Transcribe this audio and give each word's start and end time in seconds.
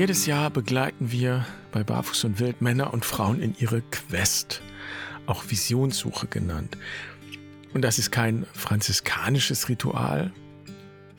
Jedes 0.00 0.24
Jahr 0.24 0.48
begleiten 0.48 1.12
wir 1.12 1.44
bei 1.72 1.84
Barfuß 1.84 2.24
und 2.24 2.40
Wild 2.40 2.62
Männer 2.62 2.94
und 2.94 3.04
Frauen 3.04 3.42
in 3.42 3.54
ihre 3.58 3.82
Quest, 3.82 4.62
auch 5.26 5.44
Visionssuche 5.50 6.26
genannt. 6.26 6.78
Und 7.74 7.82
das 7.82 7.98
ist 7.98 8.10
kein 8.10 8.46
franziskanisches 8.54 9.68
Ritual 9.68 10.32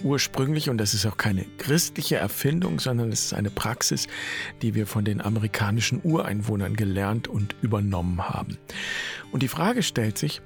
ursprünglich 0.04 0.68
und 0.72 0.80
das 0.80 0.96
ist 0.96 1.05
auch 1.05 1.18
keine 1.18 1.46
christliche 1.59 2.16
Erfindung, 2.16 2.80
sondern 2.80 3.12
es 3.12 3.26
ist 3.26 3.34
eine 3.36 3.52
Praxis, 3.52 4.08
die 4.64 4.73
wir 4.73 4.88
von 4.88 5.05
den 5.05 5.22
amerikanischen 5.22 6.02
Ureinwohnern 6.04 6.76
gelernt 6.76 7.27
und 7.27 7.55
übernommen 7.62 8.27
haben. 8.27 8.58
Und 9.32 9.44
die 9.44 9.48
Frage 9.48 9.84
stellt 9.84 10.18
sich, 10.18 10.41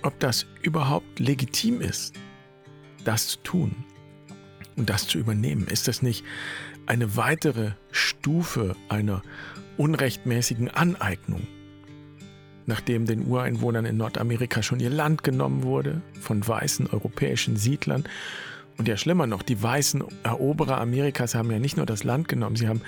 ob 0.00 0.18
das 0.18 0.46
überhaupt 0.62 1.20
legitim 1.20 1.82
ist, 1.82 2.14
das 3.04 3.28
zu 3.28 3.38
tun 3.42 3.84
und 4.76 4.88
das 4.88 5.06
zu 5.06 5.18
übernehmen. 5.18 5.66
Ist 5.68 5.88
das 5.88 6.00
nicht 6.00 6.24
eine 6.86 7.16
weitere 7.16 7.72
Stufe 7.90 8.76
einer 8.88 9.22
unrechtmäßigen 9.76 10.70
Aneignung? 10.70 11.46
Nachdem 12.66 13.06
den 13.06 13.26
Ureinwohnern 13.26 13.84
in 13.84 13.96
Nordamerika 13.96 14.62
schon 14.62 14.80
ihr 14.80 14.90
Land 14.90 15.22
genommen 15.22 15.62
wurde 15.62 16.02
von 16.20 16.46
weißen 16.46 16.88
europäischen 16.88 17.56
Siedlern. 17.56 18.04
Und 18.76 18.88
ja, 18.88 18.96
schlimmer 18.96 19.26
noch, 19.26 19.42
die 19.42 19.62
weißen 19.62 20.04
Eroberer 20.24 20.80
Amerikas 20.80 21.34
haben 21.34 21.50
ja 21.50 21.58
nicht 21.58 21.76
nur 21.76 21.86
das 21.86 22.04
Land 22.04 22.28
genommen, 22.28 22.56
sie 22.56 22.68
haben 22.68 22.82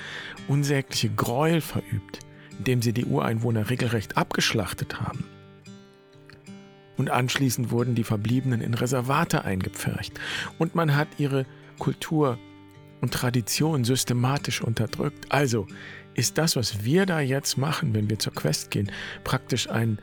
unsägliche 0.48 1.10
Gräuel 1.10 1.60
verübt, 1.60 2.20
indem 2.58 2.82
sie 2.82 2.92
die 2.92 3.04
Ureinwohner 3.04 3.70
regelrecht 3.70 4.16
abgeschlachtet 4.16 5.00
haben. 5.00 5.24
Und 6.98 7.10
anschließend 7.10 7.70
wurden 7.70 7.94
die 7.94 8.04
Verbliebenen 8.04 8.60
in 8.60 8.74
Reservate 8.74 9.44
eingepfercht. 9.44 10.18
Und 10.58 10.74
man 10.74 10.96
hat 10.96 11.06
ihre 11.18 11.46
Kultur 11.78 12.38
und 13.00 13.12
Tradition 13.12 13.84
systematisch 13.84 14.62
unterdrückt. 14.62 15.30
Also 15.30 15.66
ist 16.14 16.38
das, 16.38 16.56
was 16.56 16.84
wir 16.84 17.06
da 17.06 17.20
jetzt 17.20 17.58
machen, 17.58 17.94
wenn 17.94 18.10
wir 18.10 18.18
zur 18.18 18.34
Quest 18.34 18.70
gehen, 18.70 18.90
praktisch 19.24 19.68
ein 19.70 19.98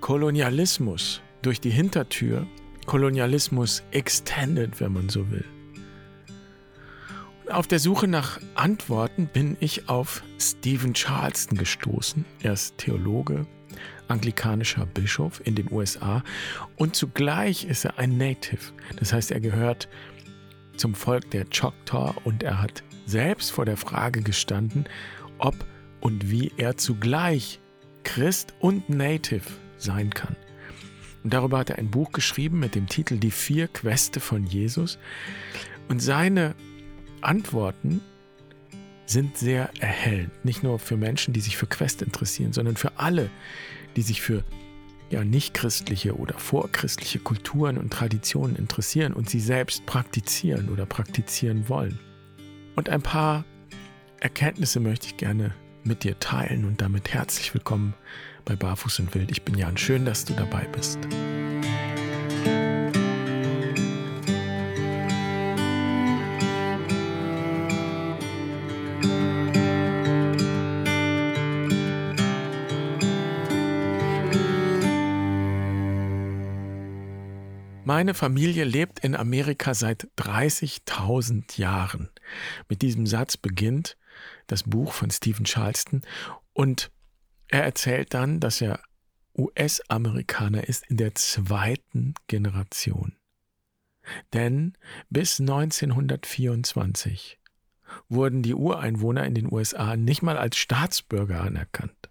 Kolonialismus 0.00 1.20
durch 1.42 1.60
die 1.60 1.70
Hintertür, 1.70 2.46
Kolonialismus 2.86 3.82
extended, 3.90 4.80
wenn 4.80 4.92
man 4.92 5.08
so 5.08 5.30
will. 5.30 5.44
Und 7.44 7.52
auf 7.52 7.66
der 7.66 7.78
Suche 7.78 8.08
nach 8.08 8.40
Antworten 8.54 9.26
bin 9.26 9.56
ich 9.60 9.88
auf 9.88 10.22
Stephen 10.38 10.94
Charleston 10.94 11.58
gestoßen. 11.58 12.24
Er 12.42 12.54
ist 12.54 12.78
Theologe, 12.78 13.46
anglikanischer 14.08 14.86
Bischof 14.86 15.42
in 15.44 15.54
den 15.54 15.70
USA 15.70 16.22
und 16.76 16.96
zugleich 16.96 17.64
ist 17.64 17.84
er 17.84 17.98
ein 17.98 18.16
Native. 18.16 18.72
Das 18.98 19.12
heißt, 19.12 19.30
er 19.32 19.40
gehört 19.40 19.88
zum 20.78 20.94
Volk 20.94 21.30
der 21.30 21.44
Choctaw 21.46 22.14
und 22.24 22.42
er 22.42 22.62
hat 22.62 22.82
selbst 23.06 23.50
vor 23.50 23.64
der 23.64 23.76
Frage 23.76 24.22
gestanden, 24.22 24.88
ob 25.38 25.54
und 26.00 26.30
wie 26.30 26.52
er 26.56 26.76
zugleich 26.76 27.60
Christ 28.04 28.54
und 28.60 28.88
Native 28.88 29.44
sein 29.76 30.10
kann. 30.10 30.36
Und 31.24 31.34
darüber 31.34 31.58
hat 31.58 31.70
er 31.70 31.78
ein 31.78 31.90
Buch 31.90 32.12
geschrieben 32.12 32.58
mit 32.60 32.74
dem 32.74 32.86
Titel 32.86 33.18
Die 33.18 33.30
vier 33.30 33.68
Queste 33.68 34.20
von 34.20 34.44
Jesus. 34.46 34.98
Und 35.88 36.00
seine 36.00 36.54
Antworten 37.20 38.00
sind 39.06 39.36
sehr 39.36 39.70
erhellend. 39.80 40.44
Nicht 40.44 40.62
nur 40.62 40.78
für 40.78 40.96
Menschen, 40.96 41.32
die 41.32 41.40
sich 41.40 41.56
für 41.56 41.66
Quest 41.66 42.02
interessieren, 42.02 42.52
sondern 42.52 42.76
für 42.76 42.98
alle, 42.98 43.30
die 43.96 44.02
sich 44.02 44.20
für 44.20 44.44
ja 45.10 45.24
nichtchristliche 45.24 46.16
oder 46.16 46.38
vorchristliche 46.38 47.18
Kulturen 47.18 47.78
und 47.78 47.92
Traditionen 47.92 48.56
interessieren 48.56 49.12
und 49.12 49.30
sie 49.30 49.40
selbst 49.40 49.86
praktizieren 49.86 50.68
oder 50.68 50.86
praktizieren 50.86 51.68
wollen. 51.68 51.98
Und 52.76 52.88
ein 52.88 53.02
paar 53.02 53.44
Erkenntnisse 54.20 54.80
möchte 54.80 55.06
ich 55.06 55.16
gerne 55.16 55.54
mit 55.84 56.04
dir 56.04 56.18
teilen 56.18 56.64
und 56.64 56.80
damit 56.80 57.12
herzlich 57.12 57.54
willkommen 57.54 57.94
bei 58.44 58.56
Barfuß 58.56 59.00
und 59.00 59.14
Wild. 59.14 59.30
Ich 59.30 59.42
bin 59.42 59.56
Jan, 59.56 59.76
schön, 59.76 60.04
dass 60.04 60.24
du 60.24 60.34
dabei 60.34 60.66
bist. 60.72 60.98
Meine 77.98 78.14
Familie 78.14 78.62
lebt 78.62 79.00
in 79.00 79.16
Amerika 79.16 79.74
seit 79.74 80.06
30.000 80.18 81.58
Jahren. 81.58 82.08
Mit 82.68 82.82
diesem 82.82 83.08
Satz 83.08 83.36
beginnt 83.36 83.96
das 84.46 84.62
Buch 84.62 84.92
von 84.92 85.10
Stephen 85.10 85.44
Charleston 85.44 86.02
und 86.52 86.92
er 87.48 87.64
erzählt 87.64 88.14
dann, 88.14 88.38
dass 88.38 88.60
er 88.60 88.78
US-Amerikaner 89.36 90.68
ist 90.68 90.86
in 90.86 90.96
der 90.96 91.16
zweiten 91.16 92.14
Generation. 92.28 93.16
Denn 94.32 94.74
bis 95.10 95.40
1924 95.40 97.40
wurden 98.08 98.44
die 98.44 98.54
Ureinwohner 98.54 99.24
in 99.24 99.34
den 99.34 99.52
USA 99.52 99.96
nicht 99.96 100.22
mal 100.22 100.38
als 100.38 100.56
Staatsbürger 100.56 101.40
anerkannt. 101.40 102.07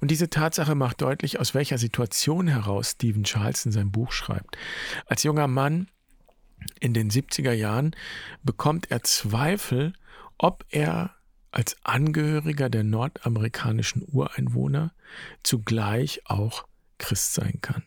Und 0.00 0.10
diese 0.10 0.30
Tatsache 0.30 0.74
macht 0.74 1.00
deutlich, 1.00 1.40
aus 1.40 1.54
welcher 1.54 1.78
Situation 1.78 2.48
heraus 2.48 2.92
Stephen 2.92 3.24
Charleston 3.24 3.72
sein 3.72 3.90
Buch 3.90 4.12
schreibt. 4.12 4.56
Als 5.06 5.22
junger 5.22 5.48
Mann 5.48 5.88
in 6.80 6.94
den 6.94 7.10
70er 7.10 7.52
Jahren 7.52 7.94
bekommt 8.42 8.90
er 8.90 9.02
Zweifel, 9.02 9.92
ob 10.38 10.64
er 10.70 11.14
als 11.50 11.76
Angehöriger 11.84 12.68
der 12.68 12.82
nordamerikanischen 12.82 14.02
Ureinwohner 14.02 14.92
zugleich 15.42 16.20
auch 16.24 16.66
Christ 16.98 17.34
sein 17.34 17.60
kann. 17.60 17.84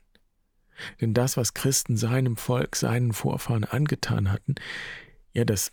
Denn 1.01 1.13
das, 1.13 1.37
was 1.37 1.53
Christen 1.53 1.97
seinem 1.97 2.37
Volk, 2.37 2.75
seinen 2.75 3.11
Vorfahren 3.11 3.63
angetan 3.63 4.31
hatten, 4.31 4.55
ja, 5.33 5.43
das 5.43 5.71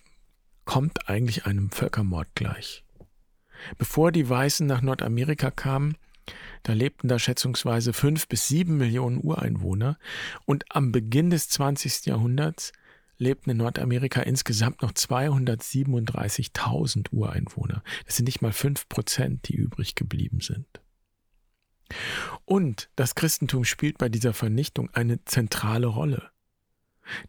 kommt 0.64 1.08
eigentlich 1.08 1.46
einem 1.46 1.70
Völkermord 1.70 2.28
gleich. 2.34 2.84
Bevor 3.78 4.12
die 4.12 4.28
Weißen 4.28 4.66
nach 4.66 4.82
Nordamerika 4.82 5.50
kamen, 5.50 5.96
da 6.62 6.72
lebten 6.72 7.08
da 7.08 7.18
schätzungsweise 7.18 7.92
fünf 7.92 8.28
bis 8.28 8.46
sieben 8.48 8.78
Millionen 8.78 9.22
Ureinwohner 9.22 9.98
und 10.46 10.64
am 10.70 10.92
Beginn 10.92 11.28
des 11.30 11.48
20. 11.50 12.06
Jahrhunderts 12.06 12.72
lebten 13.18 13.50
in 13.50 13.58
Nordamerika 13.58 14.22
insgesamt 14.22 14.80
noch 14.82 14.92
237.000 14.92 17.12
Ureinwohner. 17.12 17.84
Das 18.06 18.16
sind 18.16 18.24
nicht 18.26 18.42
mal 18.42 18.52
fünf 18.52 18.88
Prozent, 18.88 19.48
die 19.48 19.54
übrig 19.54 19.94
geblieben 19.94 20.40
sind. 20.40 20.66
Und 22.44 22.90
das 22.96 23.14
Christentum 23.14 23.64
spielt 23.64 23.98
bei 23.98 24.08
dieser 24.08 24.32
Vernichtung 24.32 24.90
eine 24.94 25.24
zentrale 25.24 25.86
Rolle. 25.86 26.30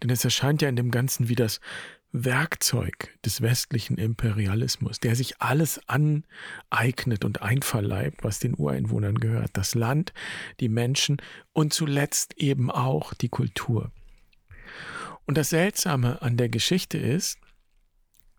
Denn 0.01 0.09
es 0.09 0.23
erscheint 0.23 0.61
ja 0.61 0.69
in 0.69 0.77
dem 0.77 0.89
Ganzen 0.89 1.29
wie 1.29 1.35
das 1.35 1.59
Werkzeug 2.23 3.13
des 3.25 3.41
westlichen 3.41 3.97
Imperialismus, 3.97 4.99
der 4.99 5.15
sich 5.15 5.41
alles 5.41 5.81
aneignet 5.87 7.25
und 7.25 7.41
einverleibt, 7.41 8.23
was 8.23 8.39
den 8.39 8.55
Ureinwohnern 8.55 9.19
gehört. 9.19 9.51
Das 9.53 9.75
Land, 9.75 10.13
die 10.59 10.69
Menschen 10.69 11.17
und 11.51 11.73
zuletzt 11.73 12.37
eben 12.37 12.71
auch 12.71 13.13
die 13.13 13.29
Kultur. 13.29 13.91
Und 15.25 15.37
das 15.37 15.49
Seltsame 15.49 16.21
an 16.21 16.37
der 16.37 16.49
Geschichte 16.49 16.97
ist, 16.97 17.39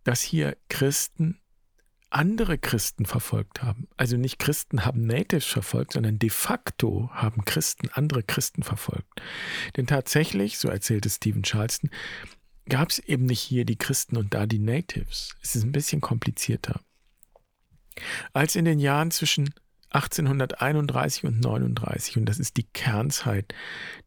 dass 0.04 0.22
hier 0.22 0.56
Christen 0.68 1.40
andere 2.08 2.56
Christen 2.56 3.04
verfolgt 3.04 3.62
haben. 3.62 3.88
Also 3.96 4.16
nicht 4.16 4.38
Christen 4.38 4.84
haben 4.84 5.06
Natives 5.06 5.44
verfolgt, 5.44 5.94
sondern 5.94 6.18
de 6.18 6.30
facto 6.30 7.10
haben 7.12 7.44
Christen 7.44 7.88
andere 7.92 8.22
Christen 8.22 8.62
verfolgt. 8.62 9.20
Denn 9.76 9.86
tatsächlich, 9.86 10.58
so 10.58 10.68
erzählte 10.68 11.10
Stephen 11.10 11.42
Charleston, 11.42 11.90
gab 12.68 12.90
es 12.90 12.98
eben 12.98 13.26
nicht 13.26 13.40
hier 13.40 13.64
die 13.64 13.76
Christen 13.76 14.16
und 14.16 14.34
da 14.34 14.46
die 14.46 14.58
Natives. 14.58 15.34
Es 15.42 15.56
ist 15.56 15.64
ein 15.64 15.72
bisschen 15.72 16.00
komplizierter. 16.00 16.80
Als 18.32 18.56
in 18.56 18.64
den 18.64 18.78
Jahren 18.78 19.10
zwischen 19.10 19.54
1831 19.90 21.24
und 21.24 21.40
39, 21.40 22.18
und 22.18 22.26
das 22.26 22.38
ist 22.38 22.56
die 22.56 22.64
Kernzeit 22.64 23.54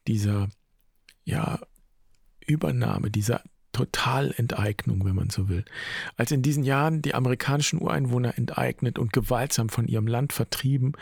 dieser 0.07 0.50
ja, 1.23 1.59
Übernahme, 2.45 3.09
dieser 3.09 3.44
Totalenteignung, 3.71 5.06
wenn 5.06 5.15
man 5.15 5.29
so 5.29 5.47
will. 5.47 5.63
Als 6.17 6.31
in 6.31 6.41
diesen 6.41 6.63
Jahren 6.63 7.01
die 7.01 7.13
amerikanischen 7.13 7.81
Ureinwohner 7.81 8.38
enteignet 8.38 9.00
und 9.00 9.13
gewaltsam 9.13 9.69
von 9.69 9.88
ihrem 9.88 10.07
Land 10.07 10.33
vertrieben 10.33 10.94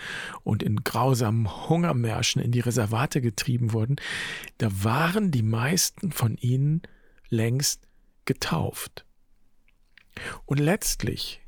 und 0.44 0.64
in 0.64 0.84
grausamen 0.84 1.70
Hungermärschen 1.70 2.42
in 2.42 2.52
die 2.52 2.60
Reservate 2.60 3.22
getrieben 3.22 3.74
wurden, 3.74 3.96
da 4.58 4.70
waren 4.84 5.32
die 5.32 5.44
meisten 5.44 6.12
von 6.12 6.38
ihnen 6.38 6.82
längst 7.30 7.88
getauft. 8.26 9.06
Und 10.46 10.60
letztlich 10.60 11.42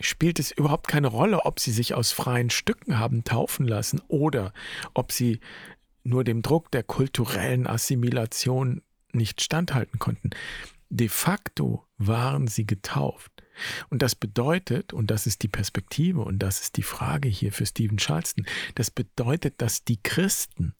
spielt 0.00 0.38
es 0.38 0.50
überhaupt 0.50 0.88
keine 0.88 1.08
Rolle, 1.08 1.44
ob 1.44 1.60
sie 1.60 1.72
sich 1.72 1.94
aus 1.94 2.12
freien 2.12 2.50
Stücken 2.50 2.98
haben 2.98 3.24
taufen 3.24 3.66
lassen 3.66 4.00
oder 4.08 4.52
ob 4.94 5.12
sie 5.12 5.40
nur 6.02 6.24
dem 6.24 6.42
Druck 6.42 6.70
der 6.70 6.82
kulturellen 6.82 7.66
Assimilation 7.66 8.82
nicht 9.12 9.42
standhalten 9.42 9.98
konnten. 9.98 10.30
De 10.88 11.08
facto 11.08 11.84
waren 11.98 12.48
sie 12.48 12.66
getauft. 12.66 13.30
Und 13.90 14.00
das 14.00 14.14
bedeutet, 14.14 14.92
und 14.92 15.10
das 15.10 15.26
ist 15.26 15.42
die 15.42 15.48
Perspektive 15.48 16.22
und 16.22 16.38
das 16.38 16.60
ist 16.62 16.76
die 16.78 16.82
Frage 16.82 17.28
hier 17.28 17.52
für 17.52 17.66
Stephen 17.66 17.98
Charleston, 17.98 18.46
das 18.74 18.90
bedeutet, 18.90 19.60
dass 19.60 19.84
die 19.84 20.02
Christen, 20.02 20.74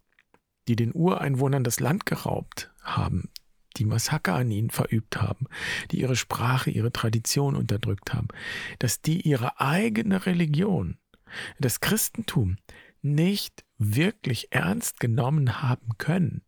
die 0.66 0.76
den 0.76 0.94
Ureinwohnern 0.94 1.62
das 1.62 1.78
Land 1.78 2.06
geraubt 2.06 2.72
haben, 2.82 3.28
die 3.76 3.84
Massaker 3.84 4.34
an 4.34 4.50
ihnen 4.50 4.70
verübt 4.70 5.20
haben, 5.20 5.46
die 5.90 6.00
ihre 6.00 6.16
Sprache, 6.16 6.70
ihre 6.70 6.92
Tradition 6.92 7.56
unterdrückt 7.56 8.12
haben, 8.12 8.28
dass 8.78 9.00
die 9.00 9.20
ihre 9.20 9.60
eigene 9.60 10.26
Religion, 10.26 10.98
das 11.58 11.80
Christentum, 11.80 12.58
nicht 13.02 13.64
wirklich 13.78 14.48
ernst 14.52 15.00
genommen 15.00 15.62
haben 15.62 15.96
können. 15.98 16.42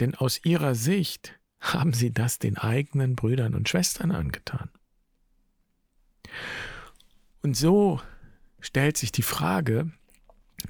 Denn 0.00 0.14
aus 0.14 0.44
ihrer 0.44 0.74
Sicht 0.74 1.38
haben 1.60 1.92
sie 1.92 2.12
das 2.12 2.38
den 2.38 2.56
eigenen 2.56 3.16
Brüdern 3.16 3.54
und 3.54 3.68
Schwestern 3.68 4.10
angetan. 4.10 4.70
Und 7.42 7.56
so 7.56 8.00
stellt 8.60 8.96
sich 8.96 9.12
die 9.12 9.22
Frage, 9.22 9.92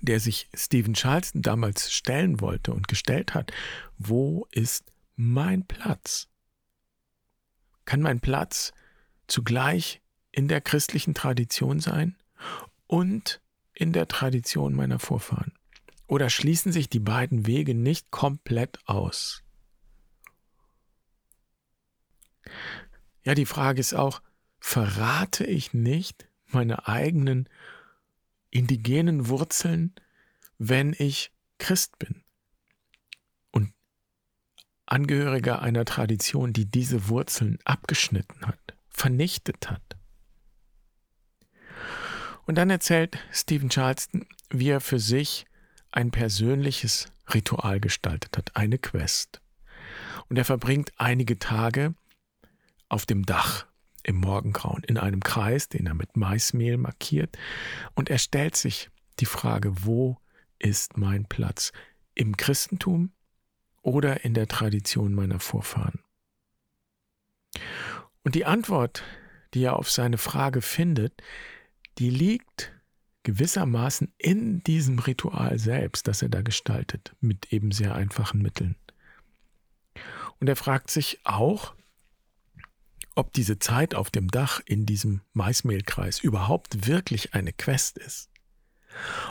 der 0.02 0.20
sich 0.20 0.48
Stephen 0.54 0.94
Charleston 0.94 1.42
damals 1.42 1.92
stellen 1.92 2.40
wollte 2.40 2.72
und 2.72 2.88
gestellt 2.88 3.34
hat, 3.34 3.52
wo 3.96 4.46
ist 4.52 4.92
mein 5.18 5.66
Platz? 5.66 6.28
Kann 7.84 8.00
mein 8.00 8.20
Platz 8.20 8.72
zugleich 9.26 10.00
in 10.30 10.46
der 10.46 10.60
christlichen 10.60 11.12
Tradition 11.12 11.80
sein 11.80 12.16
und 12.86 13.42
in 13.74 13.92
der 13.92 14.06
Tradition 14.06 14.74
meiner 14.74 15.00
Vorfahren? 15.00 15.52
Oder 16.06 16.30
schließen 16.30 16.72
sich 16.72 16.88
die 16.88 17.00
beiden 17.00 17.46
Wege 17.46 17.74
nicht 17.74 18.12
komplett 18.12 18.78
aus? 18.86 19.42
Ja, 23.24 23.34
die 23.34 23.44
Frage 23.44 23.80
ist 23.80 23.94
auch, 23.94 24.22
verrate 24.60 25.44
ich 25.44 25.74
nicht 25.74 26.28
meine 26.46 26.86
eigenen 26.86 27.48
indigenen 28.50 29.28
Wurzeln, 29.28 29.94
wenn 30.58 30.94
ich 30.96 31.32
Christ 31.58 31.98
bin 31.98 32.22
Angehöriger 34.90 35.62
einer 35.62 35.84
Tradition, 35.84 36.52
die 36.52 36.66
diese 36.66 37.08
Wurzeln 37.08 37.58
abgeschnitten 37.64 38.46
hat, 38.46 38.58
vernichtet 38.88 39.70
hat. 39.70 39.96
Und 42.46 42.54
dann 42.56 42.70
erzählt 42.70 43.18
Stephen 43.30 43.68
Charleston, 43.68 44.26
wie 44.50 44.70
er 44.70 44.80
für 44.80 44.98
sich 44.98 45.44
ein 45.92 46.10
persönliches 46.10 47.12
Ritual 47.32 47.80
gestaltet 47.80 48.36
hat, 48.36 48.56
eine 48.56 48.78
Quest. 48.78 49.40
Und 50.28 50.36
er 50.38 50.44
verbringt 50.44 50.92
einige 50.96 51.38
Tage 51.38 51.94
auf 52.88 53.04
dem 53.04 53.26
Dach 53.26 53.66
im 54.02 54.16
Morgengrauen 54.16 54.82
in 54.84 54.96
einem 54.96 55.22
Kreis, 55.22 55.68
den 55.68 55.86
er 55.86 55.94
mit 55.94 56.16
Maismehl 56.16 56.78
markiert, 56.78 57.36
und 57.94 58.08
er 58.08 58.18
stellt 58.18 58.56
sich 58.56 58.88
die 59.20 59.26
Frage, 59.26 59.84
wo 59.84 60.16
ist 60.58 60.96
mein 60.96 61.26
Platz? 61.26 61.72
Im 62.14 62.36
Christentum 62.36 63.12
oder 63.88 64.24
in 64.24 64.34
der 64.34 64.46
Tradition 64.46 65.14
meiner 65.14 65.40
Vorfahren? 65.40 66.00
Und 68.22 68.34
die 68.34 68.44
Antwort, 68.44 69.02
die 69.54 69.64
er 69.64 69.76
auf 69.76 69.90
seine 69.90 70.18
Frage 70.18 70.60
findet, 70.60 71.22
die 71.98 72.10
liegt 72.10 72.72
gewissermaßen 73.22 74.12
in 74.18 74.62
diesem 74.62 74.98
Ritual 74.98 75.58
selbst, 75.58 76.06
das 76.06 76.22
er 76.22 76.28
da 76.28 76.42
gestaltet, 76.42 77.14
mit 77.20 77.52
eben 77.52 77.72
sehr 77.72 77.94
einfachen 77.94 78.42
Mitteln. 78.42 78.76
Und 80.38 80.48
er 80.48 80.56
fragt 80.56 80.90
sich 80.90 81.20
auch, 81.24 81.74
ob 83.14 83.32
diese 83.32 83.58
Zeit 83.58 83.94
auf 83.94 84.10
dem 84.10 84.28
Dach 84.28 84.60
in 84.64 84.86
diesem 84.86 85.22
Maismehlkreis 85.32 86.20
überhaupt 86.20 86.86
wirklich 86.86 87.34
eine 87.34 87.52
Quest 87.52 87.98
ist. 87.98 88.30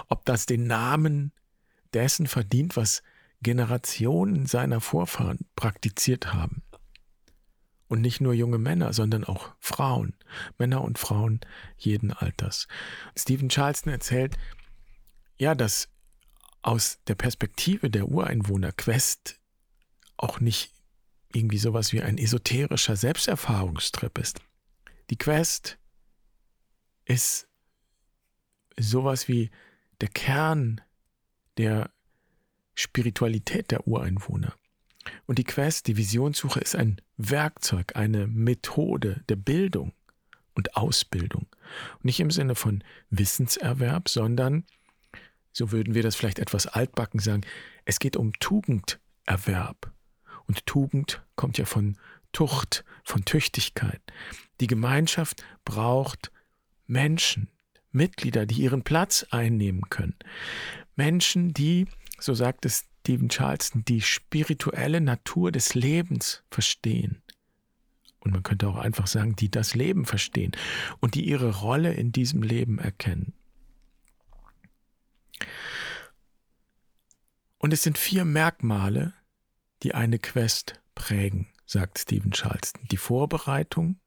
Ob 0.09 0.25
das 0.25 0.45
den 0.45 0.67
Namen 0.67 1.31
dessen 1.93 2.27
verdient, 2.27 2.75
was 2.75 3.01
Generationen 3.41 4.45
seiner 4.45 4.81
Vorfahren 4.81 5.39
praktiziert 5.55 6.33
haben. 6.33 6.63
Und 7.87 8.01
nicht 8.01 8.19
nur 8.19 8.33
junge 8.33 8.57
Männer, 8.57 8.91
sondern 8.91 9.23
auch 9.23 9.55
Frauen, 9.59 10.15
Männer 10.57 10.83
und 10.83 10.99
Frauen 10.99 11.39
jeden 11.77 12.11
Alters. 12.11 12.67
Stephen 13.15 13.49
Charleston 13.49 13.93
erzählt, 13.93 14.37
ja, 15.39 15.55
dass 15.55 15.89
aus 16.61 16.99
der 17.07 17.15
Perspektive 17.15 17.89
der 17.89 18.09
Ureinwohner 18.09 18.73
Quest 18.73 19.39
auch 20.17 20.41
nicht 20.41 20.73
irgendwie 21.31 21.57
sowas 21.59 21.93
wie 21.93 22.01
ein 22.01 22.17
esoterischer 22.17 22.95
Selbsterfahrungstrip 22.95 24.17
ist. 24.17 24.41
Die 25.09 25.17
Quest 25.17 25.77
ist 27.05 27.47
sowas 28.77 29.27
wie 29.27 29.49
der 30.01 30.09
Kern 30.09 30.81
der 31.57 31.91
Spiritualität 32.77 33.71
der 33.71 33.87
Ureinwohner. 33.87 34.53
Und 35.25 35.39
die 35.39 35.43
Quest, 35.43 35.87
die 35.87 35.97
Visionssuche, 35.97 36.59
ist 36.59 36.75
ein 36.75 37.01
Werkzeug, 37.17 37.95
eine 37.95 38.27
Methode 38.27 39.23
der 39.29 39.35
Bildung 39.35 39.93
und 40.53 40.75
Ausbildung. 40.75 41.47
Und 41.95 42.05
nicht 42.05 42.19
im 42.19 42.29
Sinne 42.29 42.55
von 42.55 42.83
Wissenserwerb, 43.09 44.09
sondern, 44.09 44.63
so 45.53 45.71
würden 45.71 45.95
wir 45.95 46.03
das 46.03 46.15
vielleicht 46.15 46.39
etwas 46.39 46.67
altbacken 46.67 47.19
sagen, 47.19 47.41
es 47.85 47.99
geht 47.99 48.15
um 48.15 48.33
Tugenderwerb. 48.33 49.91
Und 50.45 50.65
Tugend 50.67 51.23
kommt 51.35 51.57
ja 51.57 51.65
von 51.65 51.97
Tucht, 52.31 52.85
von 53.03 53.25
Tüchtigkeit. 53.25 54.01
Die 54.59 54.67
Gemeinschaft 54.67 55.43
braucht 55.65 56.31
Menschen, 56.85 57.49
Mitglieder, 57.91 58.45
die 58.45 58.61
ihren 58.61 58.83
Platz 58.83 59.25
einnehmen 59.31 59.89
können. 59.89 60.15
Menschen, 60.95 61.53
die, 61.53 61.87
so 62.19 62.33
sagt 62.33 62.65
es 62.65 62.85
Stephen 63.07 63.29
Charleston, 63.29 63.85
die 63.85 64.01
spirituelle 64.01 64.99
Natur 64.99 65.51
des 65.53 65.75
Lebens 65.75 66.43
verstehen. 66.51 67.21
Und 68.19 68.31
man 68.31 68.43
könnte 68.43 68.67
auch 68.67 68.75
einfach 68.75 69.07
sagen, 69.07 69.37
die 69.37 69.49
das 69.49 69.75
Leben 69.75 70.05
verstehen 70.05 70.51
und 70.99 71.15
die 71.15 71.25
ihre 71.25 71.61
Rolle 71.61 71.93
in 71.93 72.11
diesem 72.11 72.43
Leben 72.43 72.79
erkennen. 72.79 73.33
Und 77.59 77.71
es 77.71 77.83
sind 77.83 77.97
vier 77.97 78.25
Merkmale, 78.25 79.13
die 79.83 79.95
eine 79.95 80.19
Quest 80.19 80.81
prägen, 80.93 81.47
sagt 81.65 81.99
Stephen 81.99 82.31
Charleston. 82.31 82.87
Die 82.89 82.97
Vorbereitung, 82.97 83.99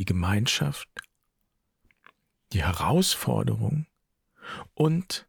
die 0.00 0.04
Gemeinschaft, 0.04 0.88
die 2.52 2.64
Herausforderung 2.64 3.86
und 4.74 5.28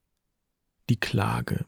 die 0.89 0.99
Klage. 0.99 1.65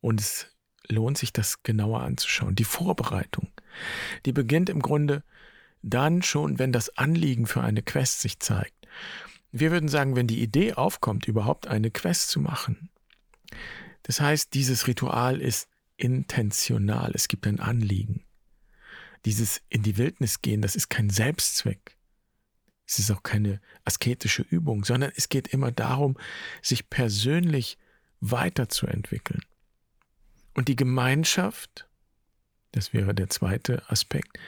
Und 0.00 0.20
es 0.20 0.46
lohnt 0.88 1.18
sich, 1.18 1.32
das 1.32 1.62
genauer 1.62 2.02
anzuschauen. 2.02 2.54
Die 2.54 2.64
Vorbereitung, 2.64 3.52
die 4.26 4.32
beginnt 4.32 4.70
im 4.70 4.80
Grunde 4.80 5.22
dann 5.82 6.22
schon, 6.22 6.58
wenn 6.58 6.72
das 6.72 6.96
Anliegen 6.96 7.46
für 7.46 7.62
eine 7.62 7.82
Quest 7.82 8.20
sich 8.20 8.40
zeigt. 8.40 8.74
Wir 9.52 9.70
würden 9.70 9.88
sagen, 9.88 10.16
wenn 10.16 10.26
die 10.26 10.42
Idee 10.42 10.74
aufkommt, 10.74 11.26
überhaupt 11.26 11.66
eine 11.66 11.90
Quest 11.90 12.30
zu 12.30 12.40
machen, 12.40 12.90
das 14.02 14.20
heißt, 14.20 14.54
dieses 14.54 14.86
Ritual 14.86 15.40
ist 15.40 15.68
intentional. 15.98 17.12
Es 17.14 17.28
gibt 17.28 17.46
ein 17.46 17.60
Anliegen. 17.60 18.24
Dieses 19.24 19.60
in 19.68 19.82
die 19.82 19.98
Wildnis 19.98 20.40
gehen, 20.40 20.62
das 20.62 20.76
ist 20.76 20.88
kein 20.88 21.10
Selbstzweck. 21.10 21.97
Es 22.88 22.98
ist 22.98 23.10
auch 23.10 23.22
keine 23.22 23.60
asketische 23.84 24.42
Übung, 24.42 24.82
sondern 24.82 25.12
es 25.14 25.28
geht 25.28 25.48
immer 25.48 25.70
darum, 25.70 26.16
sich 26.62 26.88
persönlich 26.88 27.76
weiterzuentwickeln. 28.20 29.42
Und 30.54 30.68
die 30.68 30.76
Gemeinschaft, 30.76 31.86
das 32.72 32.94
wäre 32.94 33.14
der 33.14 33.28
zweite 33.28 33.88
Aspekt, 33.90 34.38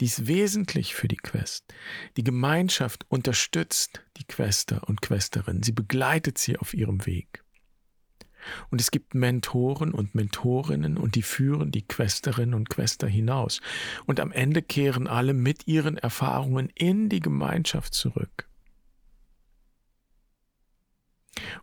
die 0.00 0.06
ist 0.06 0.26
wesentlich 0.26 0.94
für 0.94 1.08
die 1.08 1.18
Quest. 1.18 1.66
Die 2.16 2.24
Gemeinschaft 2.24 3.04
unterstützt 3.10 4.00
die 4.16 4.24
Quester 4.24 4.88
und 4.88 5.02
Questerinnen. 5.02 5.62
Sie 5.62 5.72
begleitet 5.72 6.38
sie 6.38 6.56
auf 6.56 6.72
ihrem 6.72 7.04
Weg. 7.04 7.44
Und 8.70 8.80
es 8.80 8.90
gibt 8.90 9.14
Mentoren 9.14 9.92
und 9.92 10.14
Mentorinnen 10.14 10.96
und 10.96 11.14
die 11.14 11.22
führen 11.22 11.70
die 11.70 11.86
Questerinnen 11.86 12.54
und 12.54 12.68
Quester 12.68 13.06
hinaus. 13.06 13.60
Und 14.06 14.20
am 14.20 14.32
Ende 14.32 14.62
kehren 14.62 15.06
alle 15.06 15.34
mit 15.34 15.66
ihren 15.66 15.98
Erfahrungen 15.98 16.70
in 16.74 17.08
die 17.08 17.20
Gemeinschaft 17.20 17.94
zurück. 17.94 18.48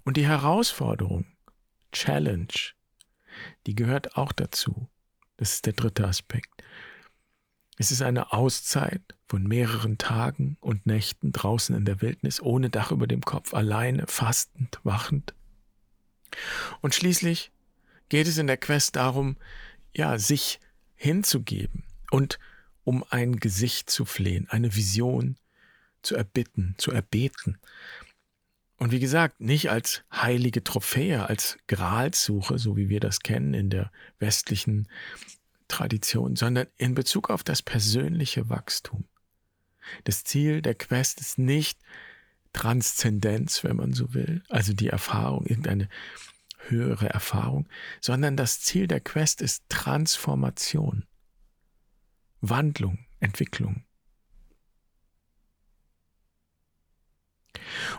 Und 0.03 0.17
die 0.17 0.25
Herausforderung, 0.25 1.25
Challenge, 1.91 2.47
die 3.65 3.75
gehört 3.75 4.15
auch 4.17 4.31
dazu. 4.31 4.89
Das 5.37 5.53
ist 5.53 5.65
der 5.65 5.73
dritte 5.73 6.07
Aspekt. 6.07 6.63
Es 7.77 7.91
ist 7.91 8.01
eine 8.01 8.33
Auszeit 8.33 9.01
von 9.27 9.43
mehreren 9.43 9.99
Tagen 9.99 10.57
und 10.61 10.87
Nächten 10.87 11.31
draußen 11.31 11.75
in 11.75 11.85
der 11.85 12.01
Wildnis, 12.01 12.41
ohne 12.41 12.71
Dach 12.71 12.91
über 12.91 13.05
dem 13.05 13.21
Kopf, 13.21 13.53
alleine, 13.53 14.05
fastend, 14.07 14.79
wachend. 14.83 15.35
Und 16.81 16.95
schließlich 16.95 17.51
geht 18.09 18.27
es 18.27 18.37
in 18.37 18.47
der 18.47 18.57
Quest 18.57 18.95
darum, 18.95 19.37
ja, 19.93 20.17
sich 20.17 20.59
hinzugeben 20.95 21.83
und 22.11 22.39
um 22.83 23.03
ein 23.09 23.37
Gesicht 23.37 23.89
zu 23.89 24.05
flehen, 24.05 24.47
eine 24.49 24.75
Vision 24.75 25.37
zu 26.01 26.15
erbitten, 26.15 26.75
zu 26.77 26.91
erbeten. 26.91 27.57
Und 28.77 28.91
wie 28.91 28.99
gesagt, 28.99 29.41
nicht 29.41 29.69
als 29.69 30.03
heilige 30.11 30.63
Trophäe, 30.63 31.27
als 31.27 31.57
Gralsuche, 31.67 32.59
so 32.59 32.77
wie 32.77 32.89
wir 32.89 32.99
das 32.99 33.19
kennen 33.21 33.53
in 33.53 33.69
der 33.69 33.91
westlichen 34.19 34.87
Tradition, 35.67 36.35
sondern 36.35 36.67
in 36.77 36.93
Bezug 36.93 37.29
auf 37.29 37.43
das 37.43 37.61
persönliche 37.61 38.49
Wachstum. 38.49 39.05
Das 40.03 40.23
Ziel 40.23 40.61
der 40.61 40.75
Quest 40.75 41.19
ist 41.19 41.37
nicht 41.37 41.79
Transzendenz, 42.57 43.63
wenn 43.63 43.75
man 43.75 43.93
so 43.93 44.15
will, 44.15 44.41
also 44.49 44.73
die 44.73 44.87
Erfahrung, 44.87 45.45
irgendeine 45.45 45.89
höhere 46.69 47.07
Erfahrung, 47.07 47.69
sondern 48.01 48.35
das 48.35 48.61
Ziel 48.61 48.87
der 48.87 48.99
Quest 48.99 49.43
ist 49.43 49.63
Transformation, 49.69 51.05
Wandlung, 52.41 53.05
Entwicklung. 53.19 53.83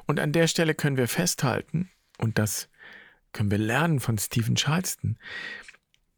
Und 0.07 0.19
an 0.19 0.33
der 0.33 0.49
Stelle 0.49 0.75
können 0.75 0.97
wir 0.97 1.07
festhalten, 1.07 1.93
und 2.19 2.37
das 2.39 2.69
können 3.33 3.53
wir 3.53 3.59
lernen 3.59 4.01
von 4.01 4.19
Stephen 4.19 4.57
Charleston, 4.57 5.21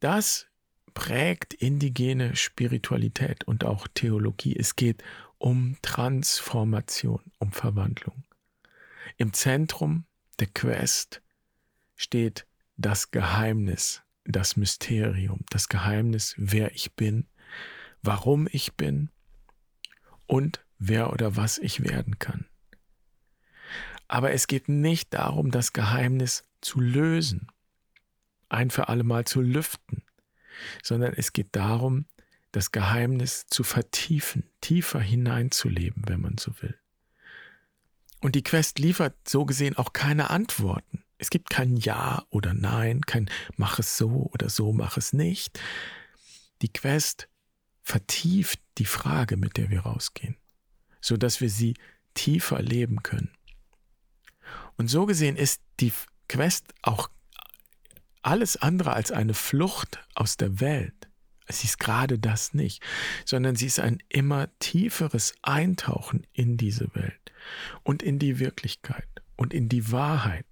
das 0.00 0.46
prägt 0.94 1.52
indigene 1.52 2.36
Spiritualität 2.36 3.44
und 3.44 3.64
auch 3.64 3.86
Theologie. 3.86 4.56
Es 4.56 4.76
geht 4.76 5.04
um 5.36 5.76
Transformation, 5.82 7.20
um 7.38 7.52
Verwandlung. 7.52 8.24
Im 9.16 9.32
Zentrum 9.32 10.04
der 10.38 10.48
Quest 10.48 11.22
steht 11.96 12.46
das 12.76 13.10
Geheimnis, 13.10 14.02
das 14.24 14.56
Mysterium, 14.56 15.44
das 15.50 15.68
Geheimnis, 15.68 16.34
wer 16.38 16.74
ich 16.74 16.94
bin, 16.94 17.28
warum 18.02 18.48
ich 18.50 18.74
bin 18.74 19.10
und 20.26 20.64
wer 20.78 21.12
oder 21.12 21.36
was 21.36 21.58
ich 21.58 21.82
werden 21.82 22.18
kann. 22.18 22.46
Aber 24.08 24.32
es 24.32 24.46
geht 24.46 24.68
nicht 24.68 25.14
darum, 25.14 25.50
das 25.50 25.72
Geheimnis 25.72 26.44
zu 26.60 26.80
lösen, 26.80 27.48
ein 28.48 28.70
für 28.70 28.88
allemal 28.88 29.24
zu 29.24 29.40
lüften, 29.40 30.02
sondern 30.82 31.12
es 31.14 31.32
geht 31.32 31.54
darum, 31.54 32.06
das 32.52 32.72
Geheimnis 32.72 33.46
zu 33.46 33.62
vertiefen, 33.62 34.50
tiefer 34.60 35.00
hineinzuleben, 35.00 36.02
wenn 36.06 36.20
man 36.20 36.38
so 36.38 36.52
will. 36.60 36.76
Und 38.20 38.34
die 38.34 38.42
Quest 38.42 38.78
liefert 38.78 39.16
so 39.26 39.44
gesehen 39.46 39.76
auch 39.76 39.92
keine 39.92 40.30
Antworten. 40.30 41.02
Es 41.18 41.30
gibt 41.30 41.50
kein 41.50 41.76
Ja 41.76 42.24
oder 42.30 42.54
Nein, 42.54 43.02
kein 43.02 43.30
Mach 43.56 43.78
es 43.78 43.96
so 43.96 44.30
oder 44.32 44.48
so, 44.48 44.72
mach 44.72 44.96
es 44.96 45.12
nicht. 45.12 45.60
Die 46.62 46.72
Quest 46.72 47.28
vertieft 47.82 48.60
die 48.78 48.84
Frage, 48.84 49.36
mit 49.36 49.56
der 49.56 49.70
wir 49.70 49.80
rausgehen, 49.80 50.36
so 51.00 51.16
dass 51.16 51.40
wir 51.40 51.50
sie 51.50 51.74
tiefer 52.14 52.62
leben 52.62 53.02
können. 53.02 53.30
Und 54.76 54.88
so 54.88 55.06
gesehen 55.06 55.36
ist 55.36 55.62
die 55.80 55.92
Quest 56.28 56.66
auch 56.82 57.10
alles 58.22 58.56
andere 58.56 58.92
als 58.92 59.12
eine 59.12 59.34
Flucht 59.34 59.98
aus 60.14 60.36
der 60.36 60.60
Welt. 60.60 61.08
Sie 61.48 61.66
ist 61.66 61.80
gerade 61.80 62.18
das 62.18 62.54
nicht, 62.54 62.82
sondern 63.24 63.56
sie 63.56 63.66
ist 63.66 63.80
ein 63.80 63.98
immer 64.08 64.48
tieferes 64.58 65.34
Eintauchen 65.42 66.26
in 66.32 66.56
diese 66.56 66.94
Welt 66.94 67.19
und 67.82 68.02
in 68.02 68.18
die 68.18 68.38
Wirklichkeit 68.38 69.08
und 69.36 69.54
in 69.54 69.68
die 69.68 69.90
Wahrheit. 69.92 70.46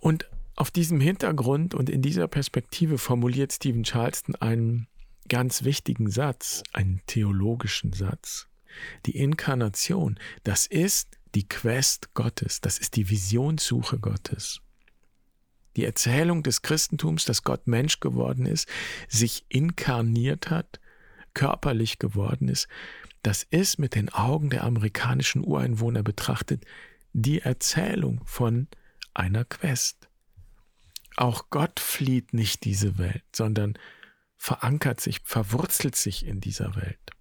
Und 0.00 0.28
auf 0.56 0.70
diesem 0.70 1.00
Hintergrund 1.00 1.74
und 1.74 1.90
in 1.90 2.02
dieser 2.02 2.28
Perspektive 2.28 2.98
formuliert 2.98 3.52
Stephen 3.52 3.84
Charleston 3.84 4.36
einen 4.36 4.86
ganz 5.28 5.64
wichtigen 5.64 6.10
Satz, 6.10 6.62
einen 6.72 7.00
theologischen 7.06 7.92
Satz. 7.92 8.48
Die 9.06 9.16
Inkarnation, 9.16 10.18
das 10.42 10.66
ist 10.66 11.18
die 11.34 11.48
Quest 11.48 12.14
Gottes, 12.14 12.60
das 12.60 12.78
ist 12.78 12.96
die 12.96 13.08
Visionssuche 13.10 13.98
Gottes. 13.98 14.60
Die 15.76 15.84
Erzählung 15.84 16.42
des 16.44 16.62
Christentums, 16.62 17.24
dass 17.24 17.42
Gott 17.42 17.66
Mensch 17.66 17.98
geworden 17.98 18.46
ist, 18.46 18.68
sich 19.08 19.44
inkarniert 19.48 20.50
hat, 20.50 20.80
körperlich 21.34 21.98
geworden 21.98 22.48
ist, 22.48 22.68
das 23.24 23.42
ist 23.42 23.78
mit 23.78 23.94
den 23.94 24.10
Augen 24.10 24.50
der 24.50 24.64
amerikanischen 24.64 25.42
Ureinwohner 25.42 26.02
betrachtet 26.02 26.64
die 27.14 27.40
Erzählung 27.40 28.20
von 28.26 28.68
einer 29.14 29.46
Quest. 29.46 30.08
Auch 31.16 31.48
Gott 31.48 31.80
flieht 31.80 32.34
nicht 32.34 32.64
diese 32.64 32.98
Welt, 32.98 33.24
sondern 33.34 33.78
verankert 34.36 35.00
sich, 35.00 35.20
verwurzelt 35.24 35.96
sich 35.96 36.26
in 36.26 36.40
dieser 36.40 36.76
Welt. 36.76 37.12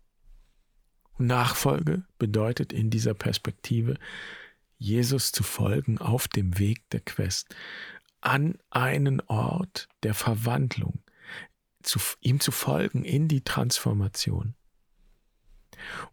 Nachfolge 1.20 2.04
bedeutet 2.20 2.74
in 2.74 2.90
dieser 2.90 3.14
Perspektive, 3.14 3.96
Jesus 4.78 5.32
zu 5.32 5.44
folgen 5.44 6.00
auf 6.00 6.28
dem 6.28 6.60
Weg 6.60 6.90
der 6.90 7.00
Quest, 7.00 7.56
an 8.20 8.58
einen 8.72 9.22
Ort 9.22 9.88
der 10.02 10.16
Verwandlung, 10.16 11.02
zu, 11.82 12.00
ihm 12.20 12.42
zu 12.42 12.52
folgen 12.52 13.06
in 13.06 13.30
die 13.30 13.42
Transformation. 13.42 14.56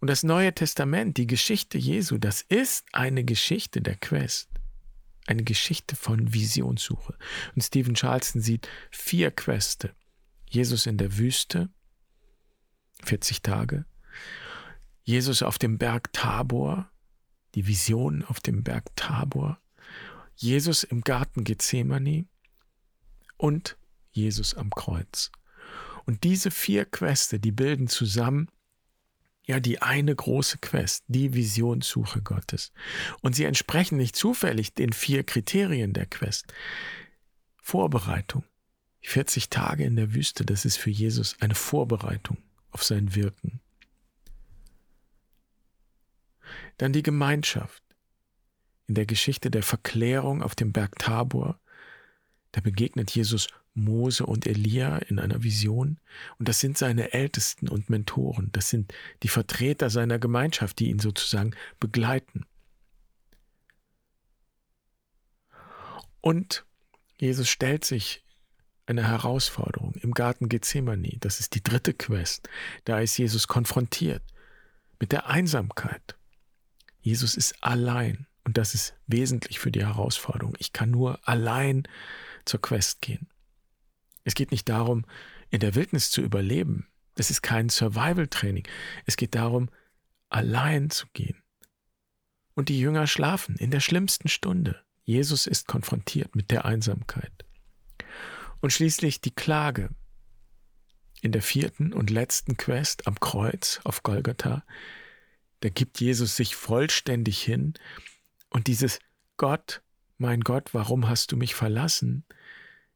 Und 0.00 0.08
das 0.08 0.22
Neue 0.22 0.54
Testament, 0.54 1.16
die 1.16 1.26
Geschichte 1.26 1.78
Jesu, 1.78 2.18
das 2.18 2.42
ist 2.42 2.84
eine 2.92 3.24
Geschichte 3.24 3.80
der 3.80 3.96
Quest 3.96 4.50
eine 5.30 5.44
Geschichte 5.44 5.96
von 5.96 6.34
Visionssuche. 6.34 7.16
Und 7.54 7.62
Stephen 7.62 7.94
Charleston 7.94 8.42
sieht 8.42 8.68
vier 8.90 9.30
Queste. 9.30 9.94
Jesus 10.48 10.86
in 10.86 10.98
der 10.98 11.16
Wüste, 11.16 11.70
40 13.04 13.40
Tage. 13.42 13.84
Jesus 15.04 15.42
auf 15.42 15.58
dem 15.58 15.78
Berg 15.78 16.12
Tabor, 16.12 16.90
die 17.54 17.66
Vision 17.66 18.24
auf 18.24 18.40
dem 18.40 18.64
Berg 18.64 18.94
Tabor. 18.96 19.60
Jesus 20.34 20.82
im 20.82 21.02
Garten 21.02 21.44
Gethsemane 21.44 22.26
und 23.36 23.76
Jesus 24.10 24.54
am 24.54 24.70
Kreuz. 24.70 25.30
Und 26.06 26.24
diese 26.24 26.50
vier 26.50 26.84
Queste, 26.86 27.38
die 27.38 27.52
bilden 27.52 27.86
zusammen 27.86 28.48
ja 29.50 29.61
die 29.61 29.83
eine 29.83 30.14
große 30.14 30.59
Quest, 30.59 31.04
die 31.09 31.35
Visionssuche 31.35 32.23
Gottes. 32.23 32.73
Und 33.21 33.35
sie 33.37 33.45
entsprechen 33.45 33.99
nicht 33.99 34.16
zufällig 34.16 34.75
den 34.75 34.92
vier 34.92 35.25
Kriterien 35.25 35.92
der 35.92 36.07
Quest. 36.07 36.52
Vorbereitung. 37.57 38.45
40 39.02 39.49
Tage 39.50 39.85
in 39.85 39.97
der 39.97 40.14
Wüste, 40.14 40.45
das 40.45 40.64
ist 40.64 40.76
für 40.76 40.90
Jesus 40.90 41.37
eine 41.40 41.54
Vorbereitung 41.54 42.37
auf 42.71 42.85
sein 42.85 43.14
Wirken. 43.14 43.61
Dann 46.76 46.92
die 46.92 47.02
Gemeinschaft. 47.02 47.83
In 48.87 48.95
der 48.95 49.07
Geschichte 49.07 49.50
der 49.50 49.62
Verklärung 49.62 50.42
auf 50.42 50.54
dem 50.54 50.73
Berg 50.73 50.99
Tabor, 50.99 51.61
da 52.52 52.61
begegnet 52.61 53.11
Jesus 53.11 53.49
Mose 53.75 54.26
und 54.26 54.47
Elia 54.47 54.99
in 54.99 55.19
einer 55.19 55.42
Vision. 55.42 55.99
Und 56.38 56.49
das 56.49 56.61
sind 56.61 56.76
seine 56.76 57.12
Ältesten 57.12 57.69
und 57.69 57.88
Mentoren. 57.88 58.50
Das 58.52 58.69
sind 58.69 58.92
die 59.23 59.28
Vertreter 59.28 59.90
seiner 59.90 60.19
Gemeinschaft, 60.19 60.78
die 60.78 60.90
ihn 60.90 60.99
sozusagen 60.99 61.54
begleiten. 61.78 62.45
Und 66.21 66.64
Jesus 67.19 67.49
stellt 67.49 67.85
sich 67.85 68.25
eine 68.87 69.07
Herausforderung 69.07 69.95
im 70.00 70.12
Garten 70.12 70.49
Gethsemane. 70.49 71.16
Das 71.21 71.38
ist 71.38 71.54
die 71.54 71.62
dritte 71.62 71.95
Quest. 71.95 72.49
Da 72.85 73.00
ist 73.00 73.16
Jesus 73.16 73.47
konfrontiert 73.47 74.23
mit 74.99 75.12
der 75.12 75.28
Einsamkeit. 75.28 76.16
Jesus 77.00 77.37
ist 77.37 77.62
allein. 77.62 78.26
Und 78.45 78.59
das 78.59 78.75
ist 78.75 78.95
wesentlich 79.07 79.59
für 79.59 79.71
die 79.71 79.85
Herausforderung. 79.85 80.54
Ich 80.59 80.73
kann 80.73 80.90
nur 80.90 81.21
allein 81.28 81.87
zur 82.44 82.61
Quest 82.61 83.00
gehen. 83.00 83.28
Es 84.25 84.35
geht 84.35 84.50
nicht 84.50 84.68
darum, 84.68 85.04
in 85.50 85.61
der 85.61 85.75
Wildnis 85.75 86.11
zu 86.11 86.20
überleben. 86.20 86.87
Das 87.14 87.30
ist 87.30 87.42
kein 87.42 87.68
Survival-Training. 87.68 88.66
Es 89.06 89.16
geht 89.16 89.35
darum, 89.35 89.70
allein 90.28 90.90
zu 90.90 91.06
gehen. 91.12 91.42
Und 92.54 92.68
die 92.68 92.78
Jünger 92.78 93.06
schlafen 93.06 93.56
in 93.56 93.70
der 93.70 93.80
schlimmsten 93.80 94.28
Stunde. 94.28 94.82
Jesus 95.04 95.47
ist 95.47 95.66
konfrontiert 95.66 96.37
mit 96.37 96.50
der 96.50 96.64
Einsamkeit. 96.64 97.32
Und 98.61 98.73
schließlich 98.73 99.20
die 99.20 99.35
Klage. 99.35 99.90
In 101.23 101.32
der 101.32 101.42
vierten 101.42 101.92
und 101.92 102.11
letzten 102.11 102.56
Quest 102.56 103.06
am 103.06 103.18
Kreuz 103.20 103.80
auf 103.85 104.02
Golgatha, 104.02 104.64
da 105.61 105.68
gibt 105.68 106.00
Jesus 106.00 106.37
sich 106.37 106.54
vollständig 106.54 107.42
hin 107.42 107.75
und 108.49 108.66
dieses 108.66 108.99
Gott, 109.37 109.82
mein 110.20 110.42
Gott, 110.42 110.74
warum 110.74 111.08
hast 111.08 111.32
du 111.32 111.36
mich 111.36 111.54
verlassen? 111.54 112.24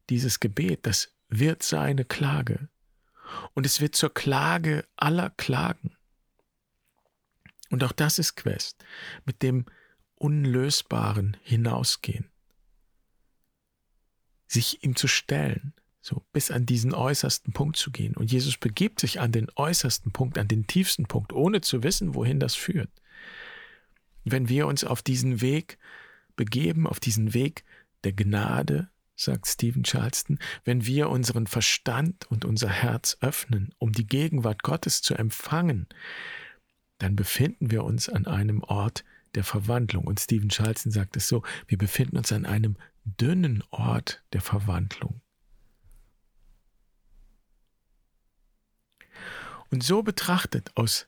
Dieses 0.09 0.39
Gebet, 0.39 0.85
das 0.85 1.13
wird 1.27 1.63
seine 1.63 2.05
Klage. 2.05 2.69
Und 3.53 3.65
es 3.65 3.81
wird 3.81 3.95
zur 3.95 4.13
Klage 4.13 4.85
aller 4.95 5.31
Klagen. 5.31 5.95
Und 7.69 7.83
auch 7.83 7.91
das 7.91 8.19
ist 8.19 8.35
Quest, 8.35 8.83
mit 9.25 9.41
dem 9.41 9.65
Unlösbaren 10.15 11.35
hinausgehen. 11.41 12.29
Sich 14.47 14.83
ihm 14.83 14.95
zu 14.95 15.07
stellen, 15.07 15.73
so 16.01 16.23
bis 16.31 16.51
an 16.51 16.67
diesen 16.67 16.93
äußersten 16.93 17.53
Punkt 17.53 17.77
zu 17.77 17.91
gehen. 17.91 18.15
Und 18.15 18.31
Jesus 18.31 18.57
begibt 18.57 18.99
sich 18.99 19.19
an 19.19 19.31
den 19.31 19.47
äußersten 19.55 20.11
Punkt, 20.11 20.37
an 20.37 20.47
den 20.47 20.67
tiefsten 20.67 21.07
Punkt, 21.07 21.33
ohne 21.33 21.61
zu 21.61 21.81
wissen, 21.81 22.13
wohin 22.13 22.39
das 22.39 22.53
führt. 22.53 22.91
Wenn 24.23 24.47
wir 24.47 24.67
uns 24.67 24.83
auf 24.83 25.01
diesen 25.01 25.41
Weg 25.41 25.79
begeben, 26.35 26.87
auf 26.87 26.99
diesen 26.99 27.33
Weg 27.33 27.63
der 28.03 28.13
Gnade, 28.13 28.89
sagt 29.15 29.47
Stephen 29.47 29.83
Charleston, 29.83 30.39
wenn 30.63 30.85
wir 30.85 31.09
unseren 31.09 31.47
Verstand 31.47 32.25
und 32.29 32.45
unser 32.45 32.69
Herz 32.69 33.17
öffnen, 33.21 33.73
um 33.77 33.91
die 33.91 34.05
Gegenwart 34.05 34.63
Gottes 34.63 35.01
zu 35.01 35.15
empfangen, 35.15 35.87
dann 36.97 37.15
befinden 37.15 37.71
wir 37.71 37.83
uns 37.83 38.09
an 38.09 38.25
einem 38.25 38.61
Ort 38.63 39.03
der 39.35 39.43
Verwandlung. 39.43 40.05
Und 40.05 40.19
Stephen 40.19 40.49
Charleston 40.49 40.91
sagt 40.91 41.15
es 41.17 41.27
so, 41.27 41.43
wir 41.67 41.77
befinden 41.77 42.17
uns 42.17 42.31
an 42.31 42.45
einem 42.45 42.77
dünnen 43.03 43.63
Ort 43.71 44.23
der 44.33 44.41
Verwandlung. 44.41 45.21
Und 49.69 49.83
so 49.83 50.03
betrachtet 50.03 50.71
aus 50.75 51.07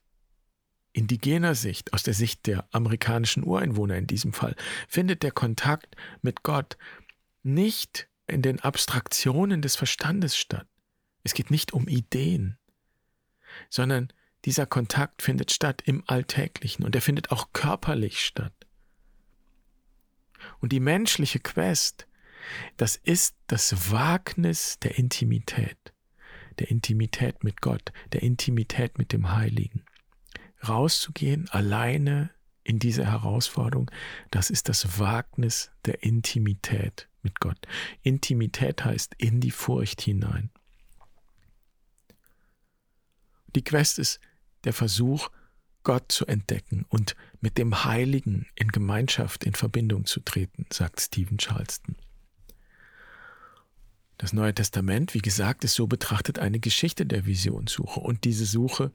indigener 0.98 1.54
Sicht, 1.54 1.94
aus 1.94 2.04
der 2.04 2.16
Sicht 2.16 2.48
der 2.48 2.68
amerikanischen 2.72 3.46
Ureinwohner 3.46 3.96
in 3.96 4.08
diesem 4.08 4.34
Fall, 4.34 4.56
findet 4.88 5.22
der 5.22 5.32
Kontakt 5.32 5.96
mit 6.22 6.42
Gott 6.44 6.78
nicht 7.44 8.10
in 8.26 8.42
den 8.42 8.60
Abstraktionen 8.60 9.62
des 9.62 9.76
Verstandes 9.76 10.36
statt. 10.36 10.68
Es 11.24 11.34
geht 11.34 11.52
nicht 11.52 11.72
um 11.72 11.88
Ideen, 11.88 12.58
sondern 13.70 14.12
dieser 14.46 14.66
Kontakt 14.66 15.22
findet 15.22 15.52
statt 15.52 15.82
im 15.86 16.04
Alltäglichen 16.08 16.84
und 16.84 16.96
er 16.96 17.02
findet 17.02 17.32
auch 17.32 17.54
körperlich 17.54 18.20
statt. 18.20 18.54
Und 20.60 20.72
die 20.72 20.80
menschliche 20.80 21.40
Quest, 21.40 22.08
das 22.76 22.96
ist 22.96 23.36
das 23.48 23.92
Wagnis 23.92 24.80
der 24.80 24.98
Intimität, 24.98 25.94
der 26.60 26.72
Intimität 26.72 27.44
mit 27.44 27.62
Gott, 27.62 27.92
der 28.14 28.24
Intimität 28.24 28.98
mit 28.98 29.14
dem 29.14 29.32
Heiligen. 29.32 29.84
Rauszugehen 30.66 31.50
alleine 31.50 32.32
in 32.64 32.80
diese 32.80 33.06
Herausforderung, 33.06 33.90
das 34.32 34.50
ist 34.50 34.70
das 34.70 35.00
Wagnis 35.00 35.72
der 35.86 36.04
Intimität 36.04 37.08
mit 37.22 37.40
Gott. 37.40 37.58
Intimität 38.02 38.84
heißt 38.84 39.16
in 39.18 39.40
die 39.40 39.52
Furcht 39.52 40.02
hinein. 40.02 40.50
Die 43.56 43.64
Quest 43.64 44.00
ist 44.00 44.20
der 44.66 44.74
Versuch, 44.74 45.30
Gott 45.84 46.12
zu 46.12 46.26
entdecken 46.26 46.86
und 46.90 47.16
mit 47.40 47.58
dem 47.58 47.86
Heiligen 47.86 48.46
in 48.56 48.68
Gemeinschaft 48.68 49.46
in 49.46 49.54
Verbindung 49.54 50.06
zu 50.06 50.20
treten, 50.20 50.66
sagt 50.72 51.00
Stephen 51.00 51.38
Charleston. 51.38 51.96
Das 54.18 54.34
Neue 54.34 54.54
Testament, 54.54 55.14
wie 55.14 55.22
gesagt, 55.22 55.64
ist 55.64 55.76
so 55.76 55.88
betrachtet 55.88 56.40
eine 56.40 56.60
Geschichte 56.60 57.06
der 57.06 57.26
Visionssuche 57.26 58.02
und 58.02 58.26
diese 58.26 58.46
Suche 58.46 58.92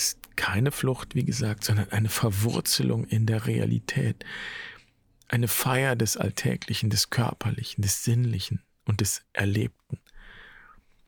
ist 0.00 0.36
keine 0.36 0.72
Flucht, 0.72 1.14
wie 1.14 1.24
gesagt, 1.24 1.64
sondern 1.64 1.90
eine 1.90 2.08
Verwurzelung 2.08 3.04
in 3.04 3.26
der 3.26 3.46
Realität, 3.46 4.24
eine 5.28 5.48
Feier 5.48 5.96
des 5.96 6.16
Alltäglichen, 6.16 6.90
des 6.90 7.10
Körperlichen, 7.10 7.82
des 7.82 8.04
Sinnlichen 8.04 8.62
und 8.86 9.00
des 9.00 9.22
Erlebten. 9.32 10.00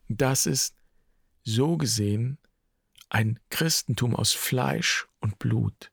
Das 0.07 0.45
ist 0.45 0.75
so 1.43 1.77
gesehen 1.77 2.37
ein 3.09 3.39
Christentum 3.49 4.15
aus 4.15 4.33
Fleisch 4.33 5.07
und 5.19 5.39
Blut. 5.39 5.91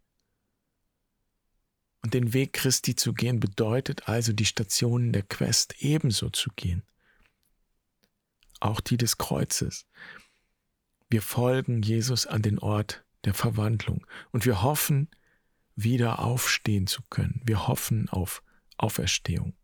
Und 2.03 2.15
den 2.15 2.33
Weg 2.33 2.55
Christi 2.55 2.95
zu 2.97 3.13
gehen 3.13 3.41
bedeutet 3.41 4.09
also 4.09 4.33
die 4.33 4.47
Stationen 4.47 5.13
der 5.13 5.23
Quest 5.23 5.75
ebenso 5.81 6.31
zu 6.31 6.51
gehen. 6.57 6.83
Auch 8.59 8.81
die 8.81 8.97
des 8.97 9.19
Kreuzes. 9.19 9.87
Wir 11.11 11.23
folgen 11.23 11.83
Jesus 11.83 12.27
an 12.27 12.41
den 12.41 12.61
Ort 12.61 13.05
der 13.25 13.35
Verwandlung 13.35 14.07
und 14.31 14.47
wir 14.47 14.63
hoffen, 14.63 15.09
wieder 15.75 16.21
aufstehen 16.21 16.87
zu 16.87 17.03
können. 17.11 17.43
Wir 17.45 17.67
hoffen 17.67 18.09
auf 18.09 18.43
Auferstehung. 18.77 19.55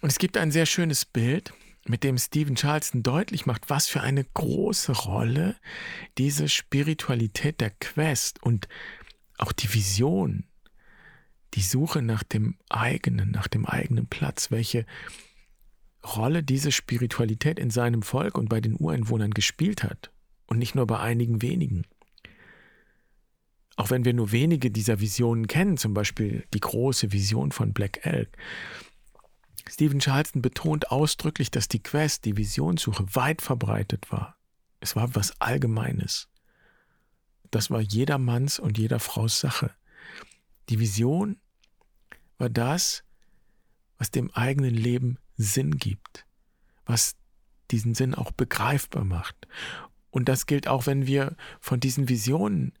Und 0.00 0.10
es 0.10 0.18
gibt 0.18 0.36
ein 0.36 0.50
sehr 0.50 0.66
schönes 0.66 1.04
Bild, 1.04 1.52
mit 1.86 2.04
dem 2.04 2.16
Stephen 2.16 2.54
Charleston 2.54 3.02
deutlich 3.02 3.44
macht, 3.46 3.68
was 3.68 3.88
für 3.88 4.00
eine 4.02 4.24
große 4.24 4.92
Rolle 4.92 5.56
diese 6.16 6.48
Spiritualität 6.48 7.60
der 7.60 7.70
Quest 7.70 8.40
und 8.42 8.68
auch 9.36 9.50
die 9.50 9.72
Vision, 9.74 10.44
die 11.54 11.62
Suche 11.62 12.00
nach 12.02 12.22
dem 12.22 12.56
eigenen, 12.68 13.32
nach 13.32 13.48
dem 13.48 13.66
eigenen 13.66 14.06
Platz, 14.06 14.52
welche 14.52 14.86
Rolle 16.04 16.42
diese 16.42 16.72
Spiritualität 16.72 17.58
in 17.58 17.70
seinem 17.70 18.02
Volk 18.02 18.36
und 18.36 18.48
bei 18.48 18.60
den 18.60 18.76
Ureinwohnern 18.78 19.32
gespielt 19.32 19.82
hat 19.82 20.10
und 20.46 20.58
nicht 20.58 20.74
nur 20.74 20.86
bei 20.86 20.98
einigen 20.98 21.42
wenigen. 21.42 21.84
Auch 23.76 23.90
wenn 23.90 24.04
wir 24.04 24.12
nur 24.12 24.32
wenige 24.32 24.70
dieser 24.70 25.00
Visionen 25.00 25.46
kennen, 25.46 25.76
zum 25.76 25.94
Beispiel 25.94 26.44
die 26.52 26.60
große 26.60 27.12
Vision 27.12 27.52
von 27.52 27.72
Black 27.72 28.04
Elk, 28.04 28.36
Stephen 29.68 30.00
Charleston 30.00 30.42
betont 30.42 30.90
ausdrücklich, 30.90 31.50
dass 31.50 31.68
die 31.68 31.82
Quest, 31.82 32.24
die 32.24 32.36
Visionssuche, 32.36 33.06
weit 33.14 33.40
verbreitet 33.40 34.10
war. 34.10 34.36
Es 34.80 34.96
war 34.96 35.14
was 35.14 35.40
Allgemeines. 35.40 36.28
Das 37.50 37.70
war 37.70 37.80
jedermanns 37.80 38.58
und 38.58 38.76
jeder 38.76 38.98
Fraus 38.98 39.38
Sache. 39.38 39.70
Die 40.68 40.78
Vision 40.78 41.38
war 42.38 42.50
das, 42.50 43.04
was 43.98 44.10
dem 44.10 44.30
eigenen 44.32 44.74
Leben 44.74 45.18
Sinn 45.36 45.76
gibt, 45.78 46.26
was 46.84 47.16
diesen 47.70 47.94
Sinn 47.94 48.14
auch 48.14 48.32
begreifbar 48.32 49.04
macht. 49.04 49.36
Und 50.10 50.28
das 50.28 50.46
gilt 50.46 50.68
auch, 50.68 50.86
wenn 50.86 51.06
wir 51.06 51.36
von 51.60 51.80
diesen 51.80 52.08
Visionen 52.08 52.74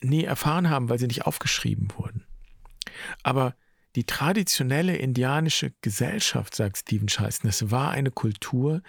nie 0.00 0.24
erfahren 0.24 0.70
haben, 0.70 0.88
weil 0.88 0.98
sie 0.98 1.06
nicht 1.06 1.26
aufgeschrieben 1.26 1.88
wurden. 1.96 2.24
Aber 3.22 3.54
die 3.96 4.04
traditionelle 4.04 4.96
indianische 4.96 5.72
Gesellschaft, 5.80 6.54
sagt 6.54 6.84
Charleston, 7.06 7.48
es 7.48 7.70
war 7.70 7.90
eine 7.90 8.10
Kultur, 8.10 8.82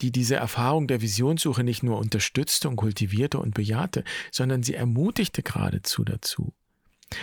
die 0.00 0.10
diese 0.10 0.36
Erfahrung 0.36 0.86
der 0.86 1.00
Visionssuche 1.00 1.62
nicht 1.62 1.82
nur 1.82 1.98
unterstützte 1.98 2.68
und 2.68 2.76
kultivierte 2.76 3.38
und 3.38 3.54
bejahte, 3.54 4.04
sondern 4.32 4.62
sie 4.62 4.74
ermutigte 4.74 5.42
geradezu 5.42 6.04
dazu. 6.04 6.52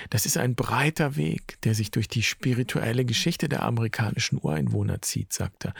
Das 0.09 0.25
ist 0.25 0.37
ein 0.37 0.55
breiter 0.55 1.15
Weg, 1.15 1.59
der 1.61 1.75
sich 1.75 1.91
durch 1.91 2.07
die 2.07 2.23
spirituelle 2.23 3.05
Geschichte 3.05 3.49
der 3.49 3.63
amerikanischen 3.63 4.39
Ureinwohner 4.41 5.01
zieht, 5.01 5.33
sagt 5.33 5.65
er. 5.65 5.73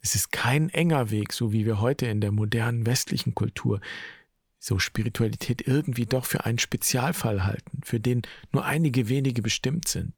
Es 0.00 0.14
ist 0.14 0.30
kein 0.30 0.68
enger 0.68 1.10
Weg, 1.10 1.32
so 1.32 1.52
wie 1.52 1.66
wir 1.66 1.80
heute 1.80 2.06
in 2.06 2.20
der 2.20 2.30
modernen 2.30 2.86
westlichen 2.86 3.34
Kultur 3.34 3.80
so 4.58 4.78
Spiritualität 4.78 5.66
irgendwie 5.66 6.06
doch 6.06 6.24
für 6.24 6.44
einen 6.44 6.58
Spezialfall 6.58 7.44
halten, 7.44 7.80
für 7.84 8.00
den 8.00 8.22
nur 8.52 8.64
einige 8.64 9.08
wenige 9.08 9.42
bestimmt 9.42 9.86
sind. 9.88 10.14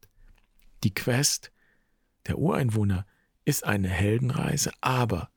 Die 0.85 0.95
Quest 0.95 1.53
der 2.27 2.39
Ureinwohner 2.39 3.07
ist 3.45 3.65
eine 3.65 3.89
Heldenreise, 3.89 4.73
aber 4.81 5.31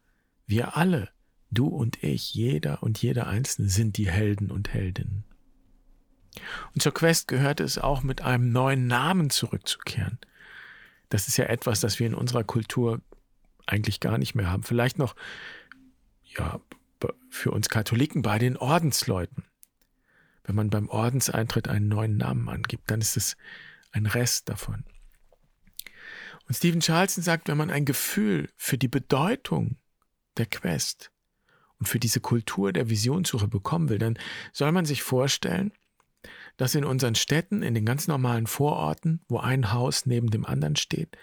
wir 0.46 0.78
alle, 0.78 1.10
du 1.50 1.68
und 1.68 2.04
ich, 2.04 2.34
jeder 2.34 2.84
und 2.84 3.02
jeder 3.02 3.28
Einzelne 3.28 3.70
sind 3.70 3.98
die 3.98 4.10
Helden 4.10 4.52
und 4.52 4.74
Heldinnen. 4.74 5.26
Und 6.74 6.82
zur 6.82 6.94
Quest 6.94 7.28
gehört 7.28 7.60
es 7.60 7.78
auch, 7.78 8.04
mit 8.04 8.22
einem 8.22 8.52
neuen 8.52 8.88
Namen 8.88 9.30
zurückzukehren. 9.30 10.20
Das 11.10 11.28
ist 11.28 11.38
ja 11.38 11.46
etwas, 11.46 11.82
das 11.82 12.00
wir 12.00 12.08
in 12.08 12.16
unserer 12.16 12.44
Kultur 12.44 13.02
eigentlich 13.66 14.00
gar 14.00 14.18
nicht 14.18 14.36
mehr 14.36 14.50
haben. 14.50 14.64
Vielleicht 14.64 14.98
noch, 14.98 15.16
ja, 16.24 16.60
für 17.30 17.52
uns 17.52 17.70
Katholiken 17.70 18.22
bei 18.22 18.38
den 18.38 18.58
Ordensleuten. 18.58 19.46
Wenn 20.44 20.56
man 20.56 20.70
beim 20.70 20.90
Ordenseintritt 20.90 21.68
einen 21.68 21.88
neuen 21.88 22.18
Namen 22.18 22.50
angibt, 22.50 22.90
dann 22.92 23.02
ist 23.02 23.18
es 23.18 23.38
ein 23.92 24.06
Rest 24.06 24.50
davon. 24.50 24.84
Und 26.48 26.56
Stephen 26.56 26.82
Charleston 26.82 27.24
sagt, 27.24 27.48
wenn 27.48 27.58
man 27.58 27.70
ein 27.70 27.86
Gefühl 27.86 28.50
für 28.58 28.78
die 28.78 28.88
Bedeutung 28.88 29.78
der 30.38 30.46
Quest 30.46 31.12
und 31.80 31.88
für 31.88 32.00
diese 32.00 32.20
Kultur 32.20 32.74
der 32.74 32.90
Visionssuche 32.90 33.48
bekommen 33.48 33.90
will, 33.90 34.00
dann 34.00 34.18
soll 34.52 34.72
man 34.72 34.86
sich 34.86 35.04
vorstellen, 35.04 35.72
dass 36.62 36.76
in 36.76 36.86
unseren 36.86 37.16
Städten, 37.16 37.64
in 37.64 37.74
den 37.74 37.88
ganz 37.88 38.08
normalen 38.08 38.46
Vororten, 38.46 39.20
wo 39.28 39.40
ein 39.40 39.74
Haus 39.74 40.06
neben 40.06 40.30
dem 40.30 40.46
anderen 40.46 40.76
steht, 40.76 41.18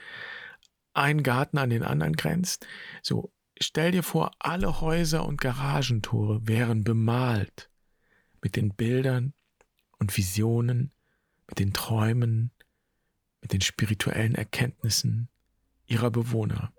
ein 0.95 1.23
Garten 1.23 1.59
an 1.59 1.71
den 1.71 1.85
anderen 1.85 2.17
grenzt, 2.17 2.67
so 3.05 3.33
stell 3.61 3.93
dir 3.93 4.03
vor, 4.03 4.33
alle 4.41 4.81
Häuser 4.81 5.25
und 5.25 5.41
Garagentore 5.41 6.49
wären 6.49 6.83
bemalt 6.83 7.71
mit 8.43 8.57
den 8.57 8.75
Bildern 8.75 9.33
und 10.01 10.17
Visionen, 10.17 10.91
mit 11.47 11.61
den 11.61 11.73
Träumen, 11.73 12.51
mit 13.41 13.53
den 13.53 13.61
spirituellen 13.61 14.35
Erkenntnissen 14.35 15.29
ihrer 15.87 16.11
Bewohner. 16.11 16.73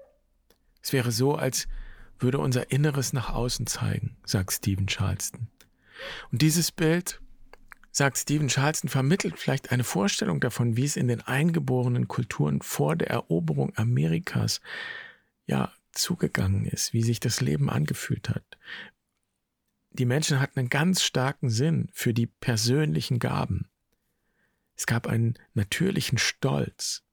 Es 0.81 0.91
wäre 0.91 1.13
so, 1.13 1.35
als 1.35 1.69
würde 2.17 2.39
unser 2.39 2.73
Inneres 2.73 3.13
nach 3.13 3.29
außen 3.29 3.67
zeigen, 3.67 4.17
sagt 4.25 4.51
Stephen 4.51 4.87
Charleston. 4.87 5.47
Und 6.29 6.41
dieses 6.41 6.73
Bild, 6.73 7.21
sagt 7.91 8.17
Stephen 8.17 8.47
Charleston, 8.47 8.89
vermittelt 8.89 9.37
vielleicht 9.37 9.71
eine 9.71 9.83
Vorstellung 9.83 10.39
davon, 10.39 10.77
wie 10.77 10.85
es 10.85 10.95
in 10.95 11.07
den 11.07 11.21
eingeborenen 11.21 12.07
Kulturen 12.07 12.61
vor 12.61 12.95
der 12.95 13.09
Eroberung 13.09 13.73
Amerikas 13.75 14.61
ja 15.45 15.71
zugegangen 15.91 16.65
ist, 16.65 16.93
wie 16.93 17.01
sich 17.01 17.19
das 17.19 17.41
Leben 17.41 17.69
angefühlt 17.69 18.29
hat. 18.29 18.57
Die 19.91 20.05
Menschen 20.05 20.39
hatten 20.39 20.59
einen 20.59 20.69
ganz 20.69 21.01
starken 21.01 21.49
Sinn 21.49 21.89
für 21.93 22.13
die 22.13 22.27
persönlichen 22.27 23.19
Gaben. 23.19 23.67
Es 24.75 24.85
gab 24.85 25.07
einen 25.07 25.33
natürlichen 25.53 26.17
Stolz. 26.17 27.03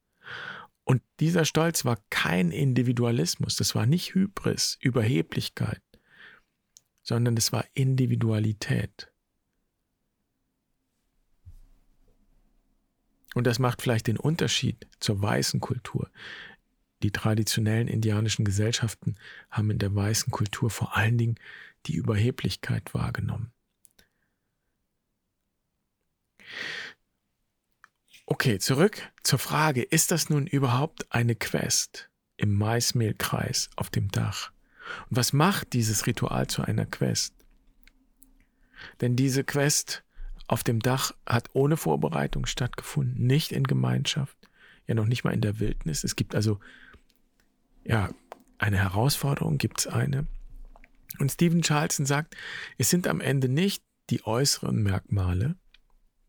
Und 0.84 1.02
dieser 1.18 1.44
Stolz 1.44 1.84
war 1.84 1.98
kein 2.10 2.52
Individualismus, 2.52 3.56
das 3.56 3.74
war 3.74 3.86
nicht 3.86 4.14
Hybris, 4.14 4.78
Überheblichkeit, 4.80 5.82
sondern 7.02 7.36
es 7.36 7.50
war 7.52 7.64
Individualität. 7.74 9.10
Und 13.36 13.46
das 13.46 13.58
macht 13.58 13.82
vielleicht 13.82 14.06
den 14.06 14.16
Unterschied 14.16 14.86
zur 14.98 15.20
weißen 15.20 15.60
Kultur. 15.60 16.10
Die 17.02 17.10
traditionellen 17.10 17.86
indianischen 17.86 18.46
Gesellschaften 18.46 19.16
haben 19.50 19.70
in 19.70 19.78
der 19.78 19.94
weißen 19.94 20.30
Kultur 20.30 20.70
vor 20.70 20.96
allen 20.96 21.18
Dingen 21.18 21.34
die 21.84 21.96
Überheblichkeit 21.96 22.94
wahrgenommen. 22.94 23.52
Okay, 28.24 28.58
zurück 28.58 29.02
zur 29.22 29.38
Frage, 29.38 29.82
ist 29.82 30.12
das 30.12 30.30
nun 30.30 30.46
überhaupt 30.46 31.12
eine 31.12 31.34
Quest 31.34 32.08
im 32.38 32.54
Maismehlkreis 32.54 33.68
auf 33.76 33.90
dem 33.90 34.10
Dach? 34.10 34.50
Und 35.10 35.18
was 35.18 35.34
macht 35.34 35.74
dieses 35.74 36.06
Ritual 36.06 36.46
zu 36.46 36.62
einer 36.62 36.86
Quest? 36.86 37.34
Denn 39.02 39.14
diese 39.14 39.44
Quest 39.44 40.05
auf 40.48 40.62
dem 40.62 40.80
Dach 40.80 41.12
hat 41.26 41.50
ohne 41.52 41.76
Vorbereitung 41.76 42.46
stattgefunden, 42.46 43.26
nicht 43.26 43.52
in 43.52 43.64
Gemeinschaft, 43.64 44.36
ja 44.86 44.94
noch 44.94 45.06
nicht 45.06 45.24
mal 45.24 45.34
in 45.34 45.40
der 45.40 45.58
Wildnis. 45.58 46.04
Es 46.04 46.16
gibt 46.16 46.34
also, 46.34 46.60
ja, 47.84 48.10
eine 48.58 48.78
Herausforderung, 48.78 49.58
gibt 49.58 49.80
es 49.80 49.86
eine. 49.86 50.26
Und 51.18 51.32
Stephen 51.32 51.62
Charlson 51.62 52.06
sagt, 52.06 52.36
es 52.78 52.90
sind 52.90 53.08
am 53.08 53.20
Ende 53.20 53.48
nicht 53.48 53.82
die 54.10 54.24
äußeren 54.24 54.82
Merkmale, 54.82 55.56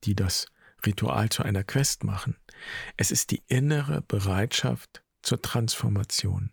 die 0.03 0.15
das 0.15 0.47
Ritual 0.85 1.29
zu 1.29 1.43
einer 1.43 1.63
Quest 1.63 2.03
machen. 2.03 2.37
Es 2.95 3.11
ist 3.11 3.31
die 3.31 3.43
innere 3.47 4.01
Bereitschaft 4.01 5.03
zur 5.21 5.41
Transformation. 5.41 6.51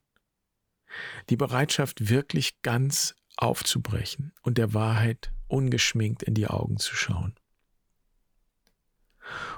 Die 1.29 1.37
Bereitschaft, 1.37 2.09
wirklich 2.09 2.61
ganz 2.63 3.15
aufzubrechen 3.37 4.33
und 4.43 4.59
der 4.59 4.75
Wahrheit 4.75 5.33
ungeschminkt 5.49 6.23
in 6.23 6.35
die 6.35 6.47
Augen 6.47 6.79
zu 6.79 6.95
schauen. 6.95 7.35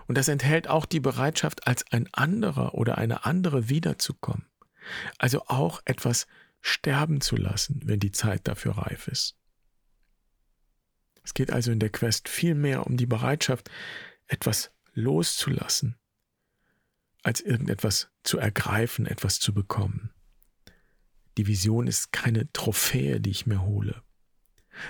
Und 0.06 0.16
das 0.16 0.28
enthält 0.28 0.68
auch 0.68 0.86
die 0.86 1.00
Bereitschaft, 1.00 1.66
als 1.66 1.84
ein 1.90 2.08
anderer 2.12 2.74
oder 2.74 2.98
eine 2.98 3.24
andere 3.24 3.68
wiederzukommen. 3.68 4.46
Also 5.18 5.42
auch 5.46 5.80
etwas 5.84 6.26
sterben 6.60 7.20
zu 7.20 7.36
lassen, 7.36 7.80
wenn 7.84 8.00
die 8.00 8.12
Zeit 8.12 8.46
dafür 8.48 8.78
reif 8.78 9.08
ist. 9.08 9.36
Es 11.22 11.34
geht 11.34 11.50
also 11.50 11.72
in 11.72 11.80
der 11.80 11.90
Quest 11.90 12.28
viel 12.28 12.54
mehr 12.54 12.86
um 12.86 12.96
die 12.96 13.06
Bereitschaft, 13.06 13.68
etwas 14.28 14.70
loszulassen, 14.94 15.96
als 17.22 17.40
irgendetwas 17.40 18.10
zu 18.22 18.38
ergreifen, 18.38 19.06
etwas 19.06 19.40
zu 19.40 19.52
bekommen. 19.52 20.12
Die 21.36 21.46
Vision 21.46 21.86
ist 21.86 22.12
keine 22.12 22.50
Trophäe, 22.52 23.20
die 23.20 23.30
ich 23.30 23.46
mir 23.46 23.62
hole. 23.62 24.02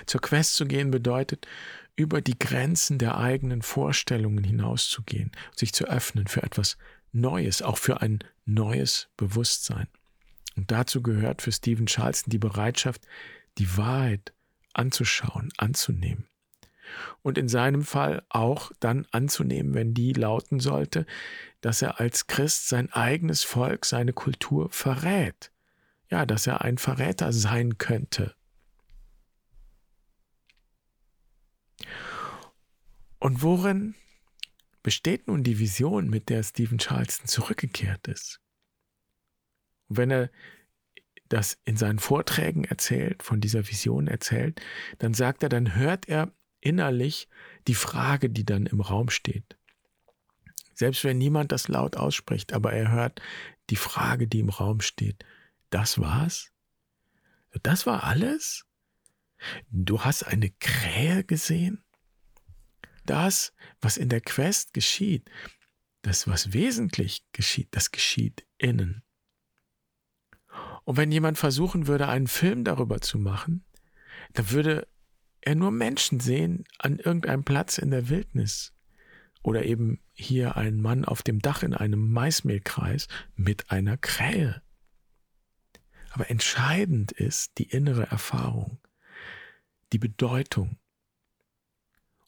Zur 0.05 0.21
Quest 0.21 0.55
zu 0.55 0.65
gehen 0.65 0.91
bedeutet, 0.91 1.47
über 1.95 2.21
die 2.21 2.37
Grenzen 2.37 2.99
der 2.99 3.17
eigenen 3.17 3.61
Vorstellungen 3.61 4.43
hinauszugehen, 4.43 5.31
sich 5.55 5.73
zu 5.73 5.85
öffnen 5.85 6.27
für 6.27 6.43
etwas 6.43 6.77
Neues, 7.11 7.61
auch 7.61 7.77
für 7.77 8.01
ein 8.01 8.19
neues 8.45 9.09
Bewusstsein. 9.17 9.87
Und 10.55 10.71
dazu 10.71 11.01
gehört 11.01 11.41
für 11.41 11.51
Stephen 11.51 11.87
Charleston 11.87 12.31
die 12.31 12.39
Bereitschaft, 12.39 13.01
die 13.57 13.77
Wahrheit 13.77 14.33
anzuschauen, 14.73 15.51
anzunehmen. 15.57 16.27
Und 17.21 17.37
in 17.37 17.49
seinem 17.49 17.83
Fall 17.83 18.23
auch 18.29 18.71
dann 18.79 19.05
anzunehmen, 19.11 19.73
wenn 19.73 19.93
die 19.93 20.13
lauten 20.13 20.59
sollte, 20.59 21.05
dass 21.61 21.81
er 21.81 21.99
als 21.99 22.27
Christ 22.27 22.69
sein 22.69 22.91
eigenes 22.93 23.43
Volk, 23.43 23.85
seine 23.85 24.13
Kultur 24.13 24.69
verrät. 24.69 25.51
Ja, 26.09 26.25
dass 26.25 26.47
er 26.47 26.61
ein 26.61 26.77
Verräter 26.77 27.33
sein 27.33 27.77
könnte. 27.77 28.33
Und 33.19 33.41
worin 33.41 33.95
besteht 34.83 35.27
nun 35.27 35.43
die 35.43 35.59
Vision, 35.59 36.09
mit 36.09 36.29
der 36.29 36.43
Stephen 36.43 36.77
Charleston 36.77 37.27
zurückgekehrt 37.27 38.07
ist? 38.07 38.39
Und 39.87 39.97
wenn 39.97 40.11
er 40.11 40.29
das 41.29 41.57
in 41.65 41.77
seinen 41.77 41.99
Vorträgen 41.99 42.63
erzählt, 42.63 43.23
von 43.23 43.41
dieser 43.41 43.67
Vision 43.67 44.07
erzählt, 44.07 44.61
dann 44.99 45.13
sagt 45.13 45.43
er, 45.43 45.49
dann 45.49 45.75
hört 45.75 46.07
er 46.07 46.31
innerlich 46.61 47.27
die 47.67 47.75
Frage, 47.75 48.29
die 48.29 48.45
dann 48.45 48.65
im 48.65 48.81
Raum 48.81 49.09
steht. 49.09 49.57
Selbst 50.73 51.03
wenn 51.03 51.17
niemand 51.17 51.51
das 51.51 51.67
laut 51.67 51.97
ausspricht, 51.97 52.53
aber 52.53 52.71
er 52.71 52.91
hört 52.91 53.21
die 53.69 53.75
Frage, 53.75 54.27
die 54.27 54.39
im 54.39 54.49
Raum 54.49 54.81
steht. 54.81 55.25
Das 55.69 55.99
war's? 55.99 56.51
Das 57.63 57.85
war 57.85 58.03
alles? 58.03 58.65
Du 59.69 60.01
hast 60.01 60.23
eine 60.23 60.49
Krähe 60.49 61.23
gesehen? 61.23 61.83
Das, 63.07 63.53
was 63.81 63.97
in 63.97 64.09
der 64.09 64.21
Quest 64.21 64.73
geschieht, 64.73 65.29
das, 66.03 66.27
was 66.27 66.53
wesentlich 66.53 67.25
geschieht, 67.31 67.69
das 67.71 67.91
geschieht 67.91 68.45
innen. 68.57 69.03
Und 70.85 70.97
wenn 70.97 71.11
jemand 71.11 71.37
versuchen 71.37 71.87
würde, 71.87 72.07
einen 72.07 72.27
Film 72.27 72.63
darüber 72.63 73.01
zu 73.01 73.17
machen, 73.17 73.65
dann 74.33 74.51
würde 74.51 74.87
er 75.41 75.55
nur 75.55 75.71
Menschen 75.71 76.19
sehen 76.19 76.63
an 76.77 76.99
irgendeinem 76.99 77.43
Platz 77.43 77.77
in 77.77 77.91
der 77.91 78.09
Wildnis. 78.09 78.73
Oder 79.43 79.65
eben 79.65 80.01
hier 80.13 80.57
einen 80.57 80.81
Mann 80.81 81.05
auf 81.05 81.23
dem 81.23 81.39
Dach 81.39 81.63
in 81.63 81.73
einem 81.73 82.11
Maismehlkreis 82.11 83.07
mit 83.35 83.71
einer 83.71 83.97
Krähe. 83.97 84.61
Aber 86.11 86.29
entscheidend 86.29 87.11
ist 87.11 87.57
die 87.57 87.69
innere 87.69 88.07
Erfahrung, 88.07 88.79
die 89.93 89.99
Bedeutung. 89.99 90.77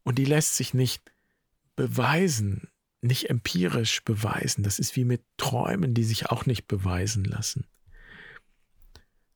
Und 0.10 0.16
die 0.16 0.26
lässt 0.26 0.56
sich 0.56 0.74
nicht 0.74 1.14
beweisen, 1.76 2.68
nicht 3.00 3.30
empirisch 3.30 4.04
beweisen. 4.04 4.64
Das 4.64 4.80
ist 4.80 4.96
wie 4.96 5.06
mit 5.06 5.24
Träumen, 5.38 5.94
die 5.94 6.04
sich 6.04 6.32
auch 6.32 6.48
nicht 6.48 6.68
beweisen 6.68 7.24
lassen. 7.24 7.68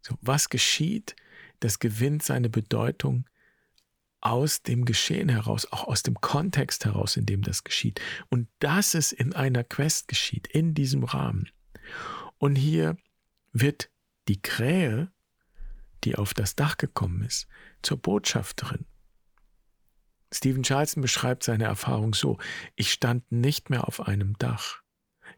So, 0.02 0.18
was 0.22 0.50
geschieht, 0.50 1.16
das 1.60 1.78
gewinnt 1.78 2.24
seine 2.24 2.50
Bedeutung 2.50 3.30
aus 4.20 4.64
dem 4.64 4.86
Geschehen 4.86 5.30
heraus, 5.30 5.72
auch 5.72 5.84
aus 5.84 6.02
dem 6.02 6.20
Kontext 6.22 6.86
heraus, 6.86 7.18
in 7.18 7.28
dem 7.28 7.44
das 7.44 7.64
geschieht. 7.64 8.02
Und 8.30 8.50
dass 8.58 8.96
es 8.96 9.12
in 9.12 9.34
einer 9.34 9.64
Quest 9.64 10.08
geschieht, 10.08 10.48
in 10.48 10.74
diesem 10.74 11.04
Rahmen. 11.04 11.52
Und 12.40 12.56
hier 12.56 12.98
wird 13.52 13.92
die 14.28 14.42
Krähe, 14.42 15.12
die 16.04 16.16
auf 16.16 16.34
das 16.34 16.56
Dach 16.56 16.78
gekommen 16.78 17.22
ist, 17.22 17.46
zur 17.84 17.98
Botschafterin. 17.98 18.88
Stephen 20.34 20.64
Charleston 20.64 21.02
beschreibt 21.02 21.44
seine 21.44 21.66
Erfahrung 21.66 22.14
so, 22.14 22.38
ich 22.76 22.92
stand 22.92 23.32
nicht 23.32 23.70
mehr 23.70 23.88
auf 23.88 24.08
einem 24.08 24.38
Dach, 24.38 24.82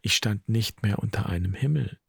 ich 0.02 0.16
stand 0.16 0.48
nicht 0.48 0.84
mehr 0.84 1.00
unter 1.00 1.28
einem 1.28 1.54
Himmel, 1.54 2.00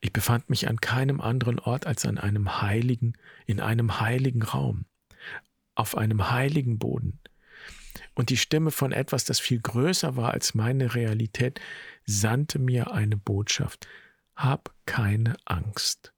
ich 0.00 0.12
befand 0.12 0.48
mich 0.48 0.68
an 0.68 0.80
keinem 0.80 1.20
anderen 1.20 1.58
Ort 1.58 1.86
als 1.86 2.06
an 2.06 2.18
einem 2.18 2.62
heiligen, 2.62 3.14
in 3.46 3.60
einem 3.60 4.00
heiligen 4.00 4.42
Raum, 4.42 4.86
auf 5.74 5.96
einem 5.96 6.30
heiligen 6.30 6.78
Boden. 6.78 7.20
Und 8.14 8.30
die 8.30 8.36
Stimme 8.36 8.70
von 8.70 8.92
etwas, 8.92 9.24
das 9.24 9.40
viel 9.40 9.60
größer 9.60 10.16
war 10.16 10.32
als 10.32 10.54
meine 10.54 10.94
Realität, 10.94 11.60
sandte 12.04 12.58
mir 12.58 12.92
eine 12.92 13.16
Botschaft. 13.16 13.86
Hab 14.34 14.74
keine 14.86 15.36
Angst. 15.44 16.12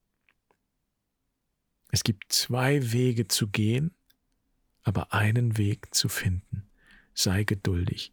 Es 1.90 2.04
gibt 2.04 2.32
zwei 2.32 2.92
Wege 2.92 3.28
zu 3.28 3.48
gehen, 3.48 3.94
aber 4.88 5.12
einen 5.12 5.56
Weg 5.56 5.94
zu 5.94 6.08
finden. 6.08 6.68
Sei 7.14 7.44
geduldig. 7.44 8.12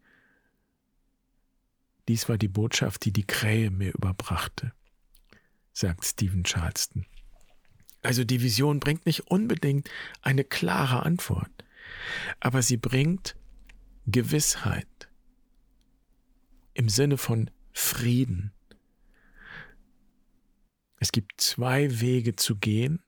Dies 2.08 2.28
war 2.28 2.38
die 2.38 2.48
Botschaft, 2.48 3.04
die 3.04 3.12
die 3.12 3.26
Krähe 3.26 3.70
mir 3.70 3.92
überbrachte 3.92 4.72
sagt 5.76 6.06
Stephen 6.06 6.42
Charleston. 6.42 7.04
Also 8.02 8.24
die 8.24 8.40
Vision 8.40 8.80
bringt 8.80 9.04
nicht 9.04 9.30
unbedingt 9.30 9.90
eine 10.22 10.42
klare 10.42 11.04
Antwort, 11.04 11.50
aber 12.40 12.62
sie 12.62 12.78
bringt 12.78 13.36
Gewissheit 14.06 15.08
im 16.72 16.88
Sinne 16.88 17.18
von 17.18 17.50
Frieden. 17.72 18.52
Es 20.98 21.12
gibt 21.12 21.40
zwei 21.40 22.00
Wege 22.00 22.36
zu 22.36 22.56
gehen, 22.56 23.02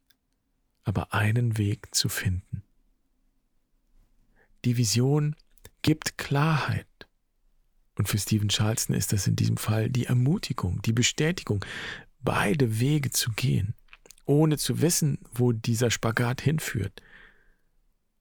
aber 0.85 1.14
einen 1.14 1.57
Weg 1.57 1.94
zu 1.94 2.11
finden. 2.11 2.64
Die 4.64 4.77
Vision 4.77 5.37
gibt 5.83 6.18
Klarheit. 6.18 6.87
Und 7.97 8.09
für 8.09 8.18
Stephen 8.18 8.49
Charleston 8.49 8.94
ist 8.94 9.12
das 9.12 9.27
in 9.27 9.37
diesem 9.37 9.57
Fall 9.57 9.90
die 9.90 10.07
Ermutigung, 10.07 10.81
die 10.83 10.92
Bestätigung, 10.92 11.64
beide 12.21 12.79
Wege 12.79 13.11
zu 13.11 13.31
gehen, 13.33 13.75
ohne 14.25 14.59
zu 14.59 14.81
wissen, 14.81 15.18
wo 15.33 15.53
dieser 15.53 15.90
Spagat 15.90 16.40
hinführt. 16.40 17.03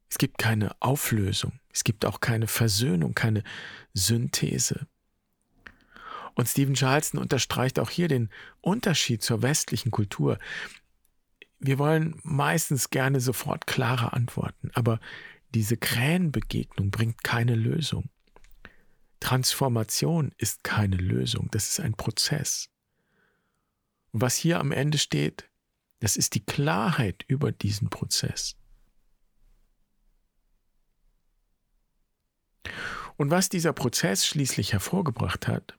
Es 0.10 0.18
gibt 0.18 0.38
keine 0.38 0.76
Auflösung, 0.82 1.60
es 1.72 1.84
gibt 1.84 2.06
auch 2.06 2.20
keine 2.22 2.48
Versöhnung, 2.48 3.14
keine 3.14 3.44
Synthese. 3.94 4.88
Und 6.34 6.48
Stephen 6.48 6.76
Charleston 6.76 7.20
unterstreicht 7.20 7.80
auch 7.80 7.90
hier 7.90 8.08
den 8.08 8.30
Unterschied 8.62 9.24
zur 9.24 9.42
westlichen 9.42 9.92
Kultur. 9.92 10.38
Wir 11.60 11.80
wollen 11.80 12.20
meistens 12.24 12.92
gerne 12.92 13.20
sofort 13.20 13.66
klare 13.66 14.14
Antworten, 14.14 14.70
aber 14.76 15.00
diese 15.58 15.76
Krähenbegegnung 15.76 16.92
bringt 16.92 17.24
keine 17.24 17.56
Lösung. 17.56 18.12
Transformation 19.20 20.32
ist 20.38 20.64
keine 20.64 20.98
Lösung, 20.98 21.50
das 21.50 21.68
ist 21.70 21.80
ein 21.80 21.96
Prozess. 21.96 22.70
Und 24.12 24.22
was 24.22 24.36
hier 24.36 24.60
am 24.60 24.72
Ende 24.72 25.00
steht, 25.00 25.50
das 26.00 26.16
ist 26.16 26.36
die 26.36 26.46
Klarheit 26.46 27.26
über 27.28 27.52
diesen 27.52 27.90
Prozess. 27.90 28.56
Und 33.16 33.32
was 33.32 33.50
dieser 33.50 33.74
Prozess 33.74 34.28
schließlich 34.28 34.74
hervorgebracht 34.74 35.48
hat, 35.48 35.76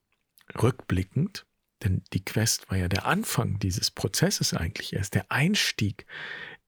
rückblickend, 0.61 1.47
denn 1.85 2.03
die 2.13 2.25
Quest 2.25 2.69
war 2.69 2.79
ja 2.79 2.89
der 2.89 3.07
Anfang 3.07 3.61
dieses 3.61 3.93
Prozesses 3.93 4.55
eigentlich 4.55 4.93
erst, 4.95 5.15
der 5.15 5.31
Einstieg 5.31 6.05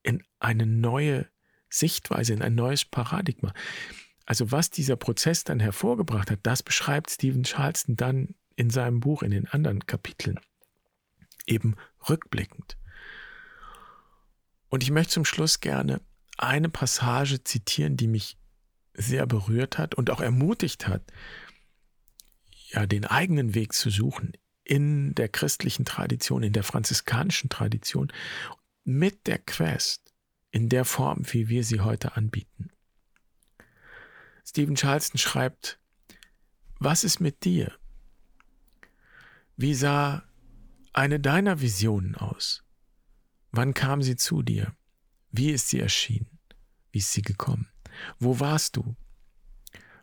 in 0.04 0.22
eine 0.38 0.64
neue 0.64 1.28
Sichtweise, 1.70 2.34
in 2.34 2.42
ein 2.42 2.54
neues 2.54 2.84
Paradigma. 2.84 3.54
Also 4.26 4.52
was 4.52 4.70
dieser 4.70 4.96
Prozess 4.96 5.44
dann 5.44 5.60
hervorgebracht 5.60 6.30
hat, 6.30 6.40
das 6.42 6.62
beschreibt 6.62 7.10
Stephen 7.10 7.44
Charleston 7.44 7.96
dann 7.96 8.34
in 8.56 8.70
seinem 8.70 9.00
Buch 9.00 9.22
in 9.22 9.30
den 9.30 9.48
anderen 9.48 9.86
Kapiteln, 9.86 10.38
eben 11.46 11.76
rückblickend. 12.08 12.76
Und 14.68 14.82
ich 14.82 14.90
möchte 14.90 15.14
zum 15.14 15.24
Schluss 15.24 15.60
gerne 15.60 16.00
eine 16.36 16.68
Passage 16.68 17.42
zitieren, 17.42 17.96
die 17.96 18.06
mich 18.06 18.38
sehr 18.94 19.26
berührt 19.26 19.78
hat 19.78 19.94
und 19.94 20.10
auch 20.10 20.20
ermutigt 20.20 20.86
hat, 20.88 21.02
ja, 22.68 22.86
den 22.86 23.04
eigenen 23.04 23.54
Weg 23.54 23.72
zu 23.72 23.90
suchen 23.90 24.32
in 24.62 25.14
der 25.14 25.28
christlichen 25.28 25.84
Tradition, 25.84 26.42
in 26.42 26.52
der 26.52 26.62
franziskanischen 26.62 27.50
Tradition, 27.50 28.12
mit 28.84 29.26
der 29.26 29.38
Quest 29.38 30.09
in 30.50 30.68
der 30.68 30.84
Form, 30.84 31.22
wie 31.32 31.48
wir 31.48 31.64
sie 31.64 31.80
heute 31.80 32.16
anbieten. 32.16 32.70
Stephen 34.44 34.74
Charleston 34.74 35.18
schreibt, 35.18 35.78
was 36.78 37.04
ist 37.04 37.20
mit 37.20 37.44
dir? 37.44 37.72
Wie 39.56 39.74
sah 39.74 40.24
eine 40.92 41.20
deiner 41.20 41.60
Visionen 41.60 42.14
aus? 42.14 42.64
Wann 43.52 43.74
kam 43.74 44.02
sie 44.02 44.16
zu 44.16 44.42
dir? 44.42 44.74
Wie 45.30 45.50
ist 45.50 45.68
sie 45.68 45.80
erschienen? 45.80 46.38
Wie 46.90 46.98
ist 46.98 47.12
sie 47.12 47.22
gekommen? 47.22 47.68
Wo 48.18 48.40
warst 48.40 48.76
du? 48.76 48.96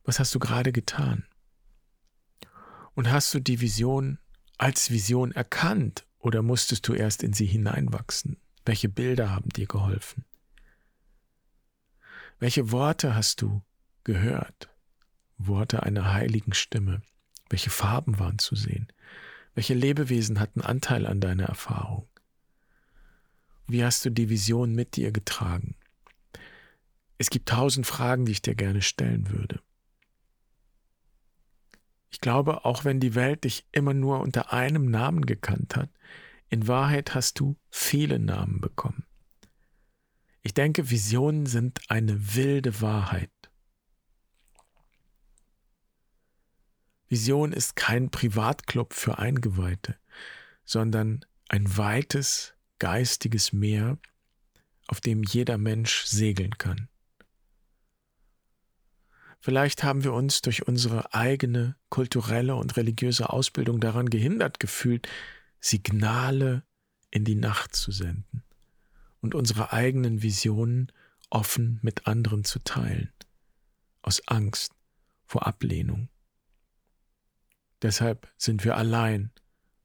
Was 0.03 0.19
hast 0.19 0.33
du 0.35 0.39
gerade 0.39 0.71
getan? 0.71 1.25
Und 2.93 3.11
hast 3.11 3.33
du 3.33 3.39
die 3.39 3.59
Vision 3.59 4.19
als 4.57 4.91
Vision 4.91 5.31
erkannt 5.31 6.05
oder 6.19 6.41
musstest 6.41 6.87
du 6.87 6.93
erst 6.93 7.23
in 7.23 7.33
sie 7.33 7.45
hineinwachsen? 7.45 8.37
Welche 8.65 8.89
Bilder 8.89 9.31
haben 9.31 9.49
dir 9.49 9.65
geholfen? 9.65 10.26
Welche 12.39 12.71
Worte 12.71 13.15
hast 13.15 13.41
du 13.41 13.63
gehört? 14.03 14.69
Worte 15.39 15.81
einer 15.81 16.13
heiligen 16.13 16.53
Stimme. 16.53 17.01
Welche 17.49 17.71
Farben 17.71 18.19
waren 18.19 18.37
zu 18.37 18.55
sehen? 18.55 18.87
Welche 19.55 19.73
Lebewesen 19.73 20.39
hatten 20.39 20.61
Anteil 20.61 21.07
an 21.07 21.19
deiner 21.19 21.45
Erfahrung? 21.45 22.07
Wie 23.65 23.83
hast 23.83 24.05
du 24.05 24.11
die 24.11 24.29
Vision 24.29 24.75
mit 24.75 24.97
dir 24.97 25.11
getragen? 25.11 25.75
Es 27.17 27.31
gibt 27.31 27.49
tausend 27.49 27.87
Fragen, 27.87 28.25
die 28.25 28.33
ich 28.33 28.43
dir 28.43 28.53
gerne 28.53 28.83
stellen 28.83 29.31
würde. 29.31 29.59
Ich 32.11 32.21
glaube, 32.21 32.65
auch 32.65 32.85
wenn 32.85 32.99
die 32.99 33.15
Welt 33.15 33.45
dich 33.45 33.65
immer 33.71 33.95
nur 33.95 34.21
unter 34.21 34.53
einem 34.53 34.91
Namen 34.91 35.25
gekannt 35.25 35.75
hat, 35.75 35.89
in 36.49 36.67
Wahrheit 36.67 37.15
hast 37.15 37.39
du 37.39 37.57
viele 37.71 38.19
Namen 38.19 38.61
bekommen. 38.61 39.06
Ich 40.47 40.53
denke, 40.53 40.89
Visionen 40.89 41.45
sind 41.45 41.81
eine 41.89 42.33
wilde 42.35 42.79
Wahrheit. 42.79 43.29
Vision 47.09 47.51
ist 47.51 47.75
kein 47.75 48.11
Privatclub 48.11 48.93
für 48.93 49.19
Eingeweihte, 49.19 49.97
sondern 50.63 51.25
ein 51.49 51.75
weites 51.75 52.53
geistiges 52.79 53.51
Meer, 53.51 53.97
auf 54.87 55.01
dem 55.01 55.21
jeder 55.23 55.57
Mensch 55.57 56.05
segeln 56.05 56.57
kann. 56.57 56.87
Vielleicht 59.41 59.83
haben 59.83 60.05
wir 60.05 60.13
uns 60.13 60.41
durch 60.41 60.65
unsere 60.65 61.13
eigene 61.13 61.75
kulturelle 61.89 62.55
und 62.55 62.77
religiöse 62.77 63.31
Ausbildung 63.31 63.81
daran 63.81 64.09
gehindert 64.09 64.61
gefühlt, 64.61 65.09
Signale 65.59 66.63
in 67.11 67.25
die 67.25 67.35
Nacht 67.35 67.75
zu 67.75 67.91
senden 67.91 68.46
und 69.21 69.35
unsere 69.35 69.73
eigenen 69.73 70.21
Visionen 70.21 70.91
offen 71.29 71.79
mit 71.81 72.07
anderen 72.07 72.43
zu 72.43 72.59
teilen, 72.59 73.11
aus 74.01 74.27
Angst 74.27 74.73
vor 75.25 75.45
Ablehnung. 75.45 76.09
Deshalb 77.81 78.31
sind 78.37 78.63
wir 78.63 78.75
allein 78.75 79.31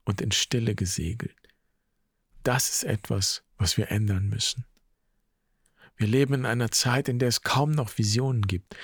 und 0.04 0.20
in 0.20 0.32
Stille 0.32 0.74
gesegelt. 0.74 1.36
Das 2.42 2.70
ist 2.70 2.84
etwas, 2.84 3.44
was 3.58 3.76
wir 3.76 3.90
ändern 3.90 4.28
müssen. 4.28 4.64
Wir 5.96 6.08
leben 6.08 6.34
in 6.34 6.46
einer 6.46 6.70
Zeit, 6.70 7.08
in 7.08 7.18
der 7.18 7.28
es 7.28 7.42
kaum 7.42 7.70
noch 7.70 7.96
Visionen 7.98 8.42
gibt. 8.42 8.74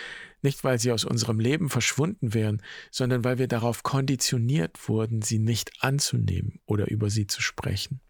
Nicht, 0.40 0.62
weil 0.62 0.78
sie 0.78 0.92
aus 0.92 1.04
unserem 1.04 1.40
Leben 1.40 1.68
verschwunden 1.68 2.32
wären, 2.32 2.62
sondern 2.92 3.24
weil 3.24 3.38
wir 3.38 3.48
darauf 3.48 3.82
konditioniert 3.82 4.88
wurden, 4.88 5.22
sie 5.22 5.40
nicht 5.40 5.72
anzunehmen 5.82 6.61
oder 6.64 6.88
über 6.88 7.11
sie 7.11 7.26
zu 7.26 7.42
sprechen. 7.42 8.00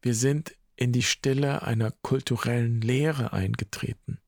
Wir 0.00 0.14
sind 0.14 0.54
in 0.76 0.92
die 0.92 1.02
Stille 1.02 1.62
einer 1.62 1.90
kulturellen 2.02 2.80
Lehre 2.80 3.32
eingetreten. 3.32 4.20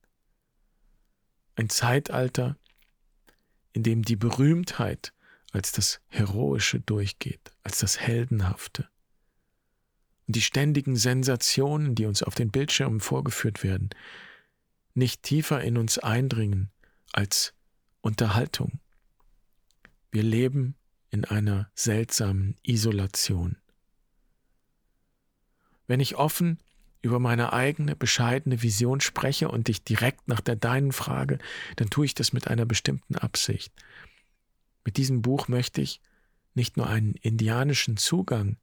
Ein 1.55 1.69
Zeitalter, 1.69 2.57
in 3.73 3.83
dem 3.83 4.03
die 4.03 4.17
Berühmtheit 4.17 5.13
als 5.53 5.73
das 5.73 6.01
Heroische 6.09 6.81
durchgeht, 6.81 7.53
als 7.63 7.79
das 7.79 8.01
Heldenhafte. 8.01 8.89
Und 10.27 10.37
die 10.37 10.43
ständigen 10.43 10.97
Sensationen, 10.97 11.95
die 11.95 12.07
uns 12.07 12.23
auf 12.23 12.35
den 12.35 12.51
Bildschirmen 12.51 13.01
vorgeführt 13.01 13.63
werden, 13.63 13.91
nicht 14.95 15.23
tiefer 15.23 15.63
in 15.63 15.77
uns 15.77 15.99
eindringen 15.99 16.71
als 17.13 17.55
Unterhaltung. 18.01 18.81
Wir 20.11 20.23
leben 20.23 20.75
in 21.11 21.25
einer 21.25 21.71
seltsamen 21.75 22.57
Isolation. 22.63 23.57
Wenn 25.91 25.99
ich 25.99 26.15
offen 26.15 26.59
über 27.03 27.19
meine 27.19 27.53
eigene 27.53 27.97
bescheidene 27.97 28.63
Vision 28.63 29.01
spreche 29.01 29.49
und 29.49 29.67
dich 29.67 29.83
direkt 29.83 30.29
nach 30.29 30.41
der 30.41 30.55
deinen 30.55 30.93
frage, 30.93 31.39
dann 31.75 31.91
tue 31.91 32.05
ich 32.05 32.15
das 32.15 32.33
mit 32.33 32.47
einer 32.47 32.65
bestimmten 32.65 33.17
Absicht. 33.17 33.73
Mit 34.85 34.99
diesem 34.99 35.21
Buch 35.21 35.49
möchte 35.49 35.81
ich 35.81 36.01
nicht 36.55 36.77
nur 36.77 36.87
einen 36.87 37.15
indianischen 37.15 37.97
Zugang 37.97 38.57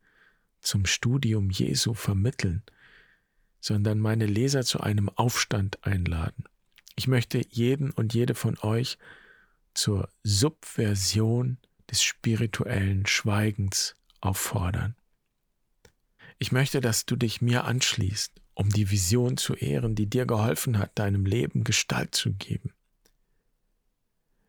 zum 0.62 0.86
Studium 0.86 1.50
Jesu 1.50 1.94
vermitteln, 1.94 2.64
sondern 3.60 4.00
meine 4.00 4.26
Leser 4.26 4.64
zu 4.64 4.80
einem 4.80 5.10
Aufstand 5.10 5.84
einladen. 5.84 6.46
Ich 6.96 7.10
möchte 7.10 7.46
jeden 7.50 7.92
und 7.92 8.14
jede 8.14 8.36
von 8.36 8.58
euch 8.60 8.98
zur 9.74 10.08
Subversion 10.24 11.58
des 11.92 12.04
spirituellen 12.04 13.06
Schweigens 13.06 13.98
auffordern. 14.22 14.97
Ich 16.40 16.52
möchte, 16.52 16.82
dass 16.82 17.06
du 17.06 17.16
dich 17.16 17.42
mir 17.42 17.66
anschließt, 17.66 18.42
um 18.54 18.70
die 18.70 18.92
Vision 18.92 19.38
zu 19.38 19.56
ehren, 19.56 19.96
die 19.96 20.08
dir 20.08 20.26
geholfen 20.26 20.78
hat, 20.78 20.98
deinem 21.00 21.26
Leben 21.26 21.64
Gestalt 21.64 22.14
zu 22.14 22.34
geben. 22.34 22.74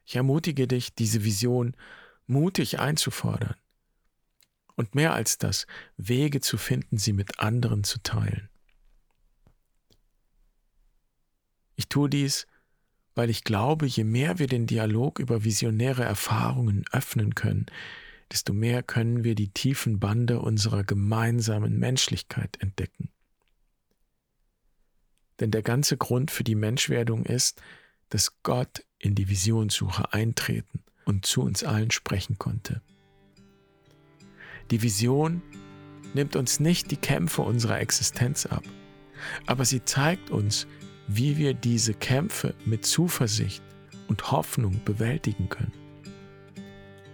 Ich 0.05 0.16
ermutige 0.16 0.66
dich, 0.66 0.94
diese 0.94 1.24
Vision 1.24 1.77
mutig 2.27 2.79
einzufordern 2.79 3.57
und 4.77 4.94
mehr 4.94 5.12
als 5.12 5.38
das, 5.38 5.66
Wege 5.96 6.40
zu 6.40 6.57
finden, 6.57 6.98
sie 6.98 7.12
mit 7.12 7.40
anderen 7.40 7.85
zu 7.85 8.03
teilen. 8.03 8.48
Ich 11.74 11.88
tue 11.88 12.09
dies, 12.09 12.46
weil 13.14 13.31
ich 13.31 13.44
glaube, 13.44 13.87
je 13.87 14.05
mehr 14.05 14.38
wir 14.38 14.46
den 14.46 14.66
Dialog 14.66 15.18
über 15.18 15.44
visionäre 15.44 16.05
Erfahrungen 16.05 16.85
öffnen 16.92 17.35
können, 17.35 17.66
desto 18.32 18.52
mehr 18.52 18.82
können 18.82 19.24
wir 19.24 19.34
die 19.34 19.48
tiefen 19.48 19.98
Bande 19.98 20.40
unserer 20.40 20.84
gemeinsamen 20.84 21.78
Menschlichkeit 21.78 22.60
entdecken. 22.60 23.10
Denn 25.40 25.50
der 25.50 25.62
ganze 25.62 25.96
Grund 25.96 26.30
für 26.30 26.44
die 26.44 26.54
Menschwerdung 26.54 27.24
ist, 27.24 27.62
dass 28.10 28.42
Gott 28.42 28.84
in 28.98 29.14
die 29.14 29.28
Visionssuche 29.28 30.12
eintreten 30.12 30.82
und 31.04 31.26
zu 31.26 31.42
uns 31.42 31.64
allen 31.64 31.90
sprechen 31.90 32.38
konnte. 32.38 32.82
Die 34.70 34.82
Vision 34.82 35.42
nimmt 36.14 36.36
uns 36.36 36.60
nicht 36.60 36.90
die 36.90 36.96
Kämpfe 36.96 37.42
unserer 37.42 37.80
Existenz 37.80 38.46
ab, 38.46 38.64
aber 39.46 39.64
sie 39.64 39.84
zeigt 39.84 40.30
uns, 40.30 40.66
wie 41.06 41.38
wir 41.38 41.54
diese 41.54 41.94
Kämpfe 41.94 42.54
mit 42.64 42.84
Zuversicht 42.84 43.62
und 44.08 44.30
Hoffnung 44.30 44.80
bewältigen 44.84 45.48
können. 45.48 45.72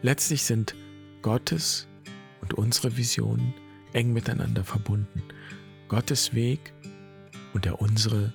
Letztlich 0.02 0.42
sind 0.42 0.74
Gottes 1.24 1.88
und 2.42 2.52
unsere 2.52 2.98
Visionen 2.98 3.54
eng 3.94 4.12
miteinander 4.12 4.62
verbunden. 4.62 5.22
Gottes 5.88 6.34
Weg 6.34 6.74
und 7.54 7.64
der 7.64 7.80
unsere 7.80 8.34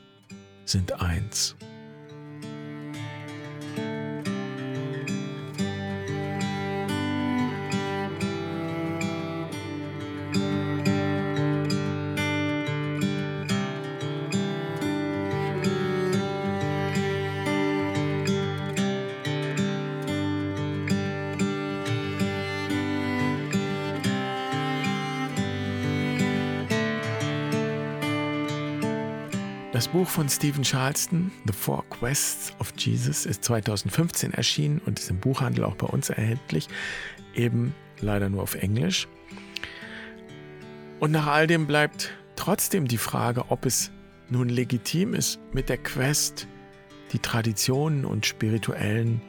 sind 0.65 0.93
eins. 0.93 1.55
Das 29.79 29.87
Buch 29.87 30.09
von 30.09 30.27
Stephen 30.27 30.65
Charleston, 30.65 31.31
The 31.47 31.53
Four 31.53 31.85
Quests 31.89 32.53
of 32.59 32.73
Jesus, 32.77 33.25
ist 33.25 33.45
2015 33.45 34.33
erschienen 34.33 34.81
und 34.85 34.99
ist 34.99 35.09
im 35.09 35.21
Buchhandel 35.21 35.63
auch 35.63 35.75
bei 35.75 35.87
uns 35.87 36.09
erhältlich, 36.09 36.67
eben 37.33 37.73
leider 38.01 38.27
nur 38.27 38.43
auf 38.43 38.55
Englisch. 38.55 39.07
Und 40.99 41.11
nach 41.11 41.27
all 41.27 41.47
dem 41.47 41.65
bleibt 41.65 42.11
trotzdem 42.35 42.89
die 42.89 42.97
Frage, 42.97 43.51
ob 43.51 43.65
es 43.65 43.89
nun 44.27 44.49
legitim 44.49 45.13
ist, 45.13 45.39
mit 45.53 45.69
der 45.69 45.77
Quest 45.77 46.45
die 47.13 47.19
Traditionen 47.19 48.03
und 48.03 48.25
spirituellen 48.25 49.21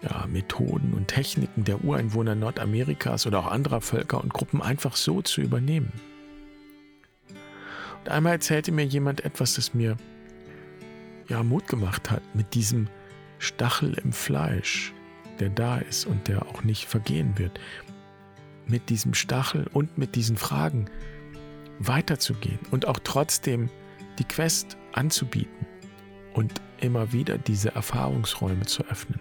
ja, 0.00 0.26
Methoden 0.26 0.94
und 0.94 1.08
Techniken 1.08 1.64
der 1.64 1.84
Ureinwohner 1.84 2.34
Nordamerikas 2.34 3.26
oder 3.26 3.40
auch 3.40 3.48
anderer 3.48 3.82
Völker 3.82 4.22
und 4.22 4.32
Gruppen 4.32 4.62
einfach 4.62 4.96
so 4.96 5.20
zu 5.20 5.42
übernehmen. 5.42 5.92
Einmal 8.08 8.34
erzählte 8.34 8.72
mir 8.72 8.84
jemand 8.84 9.24
etwas, 9.24 9.54
das 9.54 9.74
mir 9.74 9.96
ja 11.28 11.42
Mut 11.42 11.68
gemacht 11.68 12.10
hat 12.10 12.22
mit 12.34 12.54
diesem 12.54 12.88
Stachel 13.38 13.94
im 14.02 14.12
Fleisch, 14.12 14.92
der 15.40 15.50
da 15.50 15.78
ist 15.78 16.06
und 16.06 16.28
der 16.28 16.46
auch 16.46 16.64
nicht 16.64 16.86
vergehen 16.86 17.38
wird. 17.38 17.60
Mit 18.66 18.88
diesem 18.90 19.14
Stachel 19.14 19.66
und 19.72 19.98
mit 19.98 20.14
diesen 20.14 20.36
Fragen 20.36 20.86
weiterzugehen 21.78 22.58
und 22.70 22.86
auch 22.86 22.98
trotzdem 23.02 23.70
die 24.18 24.24
Quest 24.24 24.76
anzubieten 24.92 25.66
und 26.34 26.60
immer 26.80 27.12
wieder 27.12 27.38
diese 27.38 27.74
Erfahrungsräume 27.74 28.66
zu 28.66 28.84
öffnen. 28.86 29.20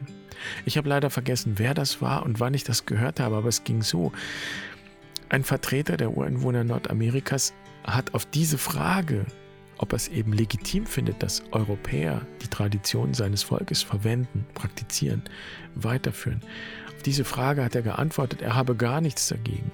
Ich 0.66 0.78
habe 0.78 0.90
leider 0.90 1.10
vergessen, 1.10 1.54
wer 1.58 1.74
das 1.74 2.02
war 2.02 2.24
und 2.24 2.40
wann 2.40 2.54
ich 2.54 2.64
das 2.64 2.86
gehört 2.86 3.20
habe, 3.20 3.38
aber 3.38 3.48
es 3.48 3.64
ging 3.64 3.82
so. 3.82 4.12
Ein 5.30 5.44
Vertreter 5.44 5.98
der 5.98 6.16
Ureinwohner 6.16 6.64
Nordamerikas 6.64 7.54
hat 7.88 8.14
auf 8.14 8.26
diese 8.26 8.58
Frage, 8.58 9.26
ob 9.78 9.94
er 9.94 9.98
es 9.98 10.08
eben 10.08 10.34
legitim 10.34 10.86
findet, 10.86 11.22
dass 11.24 11.44
Europäer 11.52 12.26
die 12.42 12.48
Tradition 12.48 13.14
seines 13.14 13.44
Volkes 13.44 13.82
verwenden, 13.82 14.46
praktizieren, 14.54 15.24
weiterführen, 15.76 16.42
auf 16.96 17.04
diese 17.04 17.24
Frage 17.24 17.64
hat 17.64 17.76
er 17.76 17.84
geantwortet, 17.84 18.42
er 18.42 18.56
habe 18.56 18.76
gar 18.76 19.02
nichts 19.02 19.28
dagegen. 19.28 19.72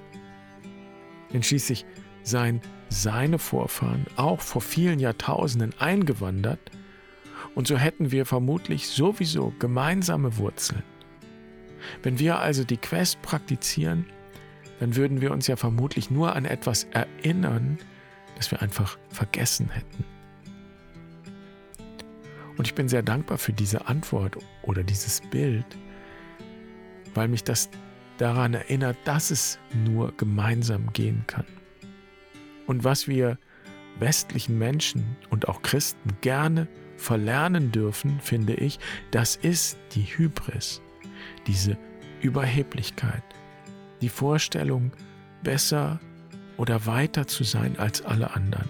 Denn 1.32 1.42
schließlich 1.42 1.86
seien 2.22 2.60
seine 2.90 3.38
Vorfahren 3.38 4.06
auch 4.16 4.40
vor 4.40 4.60
vielen 4.60 5.00
Jahrtausenden 5.00 5.72
eingewandert 5.78 6.70
und 7.54 7.66
so 7.66 7.76
hätten 7.76 8.10
wir 8.10 8.26
vermutlich 8.26 8.88
sowieso 8.88 9.52
gemeinsame 9.58 10.36
Wurzeln. 10.36 10.82
Wenn 12.02 12.18
wir 12.18 12.38
also 12.38 12.64
die 12.64 12.76
Quest 12.76 13.22
praktizieren, 13.22 14.06
dann 14.80 14.96
würden 14.96 15.20
wir 15.20 15.32
uns 15.32 15.46
ja 15.46 15.56
vermutlich 15.56 16.10
nur 16.10 16.34
an 16.34 16.44
etwas 16.44 16.84
erinnern, 16.84 17.78
das 18.36 18.50
wir 18.50 18.62
einfach 18.62 18.98
vergessen 19.10 19.70
hätten. 19.70 20.04
Und 22.56 22.66
ich 22.66 22.74
bin 22.74 22.88
sehr 22.88 23.02
dankbar 23.02 23.38
für 23.38 23.52
diese 23.52 23.86
Antwort 23.88 24.36
oder 24.62 24.82
dieses 24.82 25.20
Bild, 25.20 25.66
weil 27.14 27.28
mich 27.28 27.44
das 27.44 27.68
daran 28.18 28.54
erinnert, 28.54 28.96
dass 29.04 29.30
es 29.30 29.58
nur 29.84 30.12
gemeinsam 30.16 30.92
gehen 30.92 31.24
kann. 31.26 31.46
Und 32.66 32.84
was 32.84 33.08
wir 33.08 33.38
westlichen 33.98 34.58
Menschen 34.58 35.16
und 35.30 35.48
auch 35.48 35.62
Christen 35.62 36.10
gerne 36.20 36.68
verlernen 36.96 37.72
dürfen, 37.72 38.20
finde 38.20 38.54
ich, 38.54 38.78
das 39.10 39.36
ist 39.36 39.78
die 39.92 40.02
Hybris, 40.02 40.80
diese 41.46 41.76
Überheblichkeit, 42.20 43.22
die 44.00 44.08
Vorstellung, 44.08 44.92
besser 45.42 46.00
oder 46.56 46.86
weiter 46.86 47.26
zu 47.26 47.44
sein 47.44 47.78
als 47.78 48.02
alle 48.02 48.34
anderen. 48.34 48.68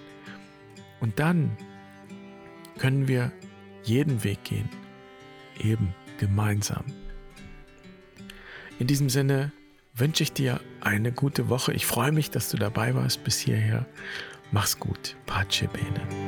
Und 1.01 1.19
dann 1.19 1.57
können 2.79 3.09
wir 3.09 3.33
jeden 3.83 4.25
Weg 4.25 4.45
gehen, 4.45 4.69
eben 5.59 5.95
gemeinsam. 6.19 6.85
In 8.79 8.87
diesem 8.87 9.11
Sinne 9.11 9.53
wünsche 9.95 10.23
ich 10.23 10.33
dir 10.33 10.61
eine 10.81 11.13
gute 11.13 11.49
Woche. 11.49 11.73
Ich 11.73 11.87
freue 11.87 12.13
mich, 12.13 12.31
dass 12.31 12.51
du 12.51 12.57
dabei 12.57 12.95
warst 12.95 13.23
bis 13.25 13.39
hierher. 13.39 13.87
Mach's 14.51 14.79
gut. 14.79 15.17
Pace 15.27 15.69
bene. 15.73 16.24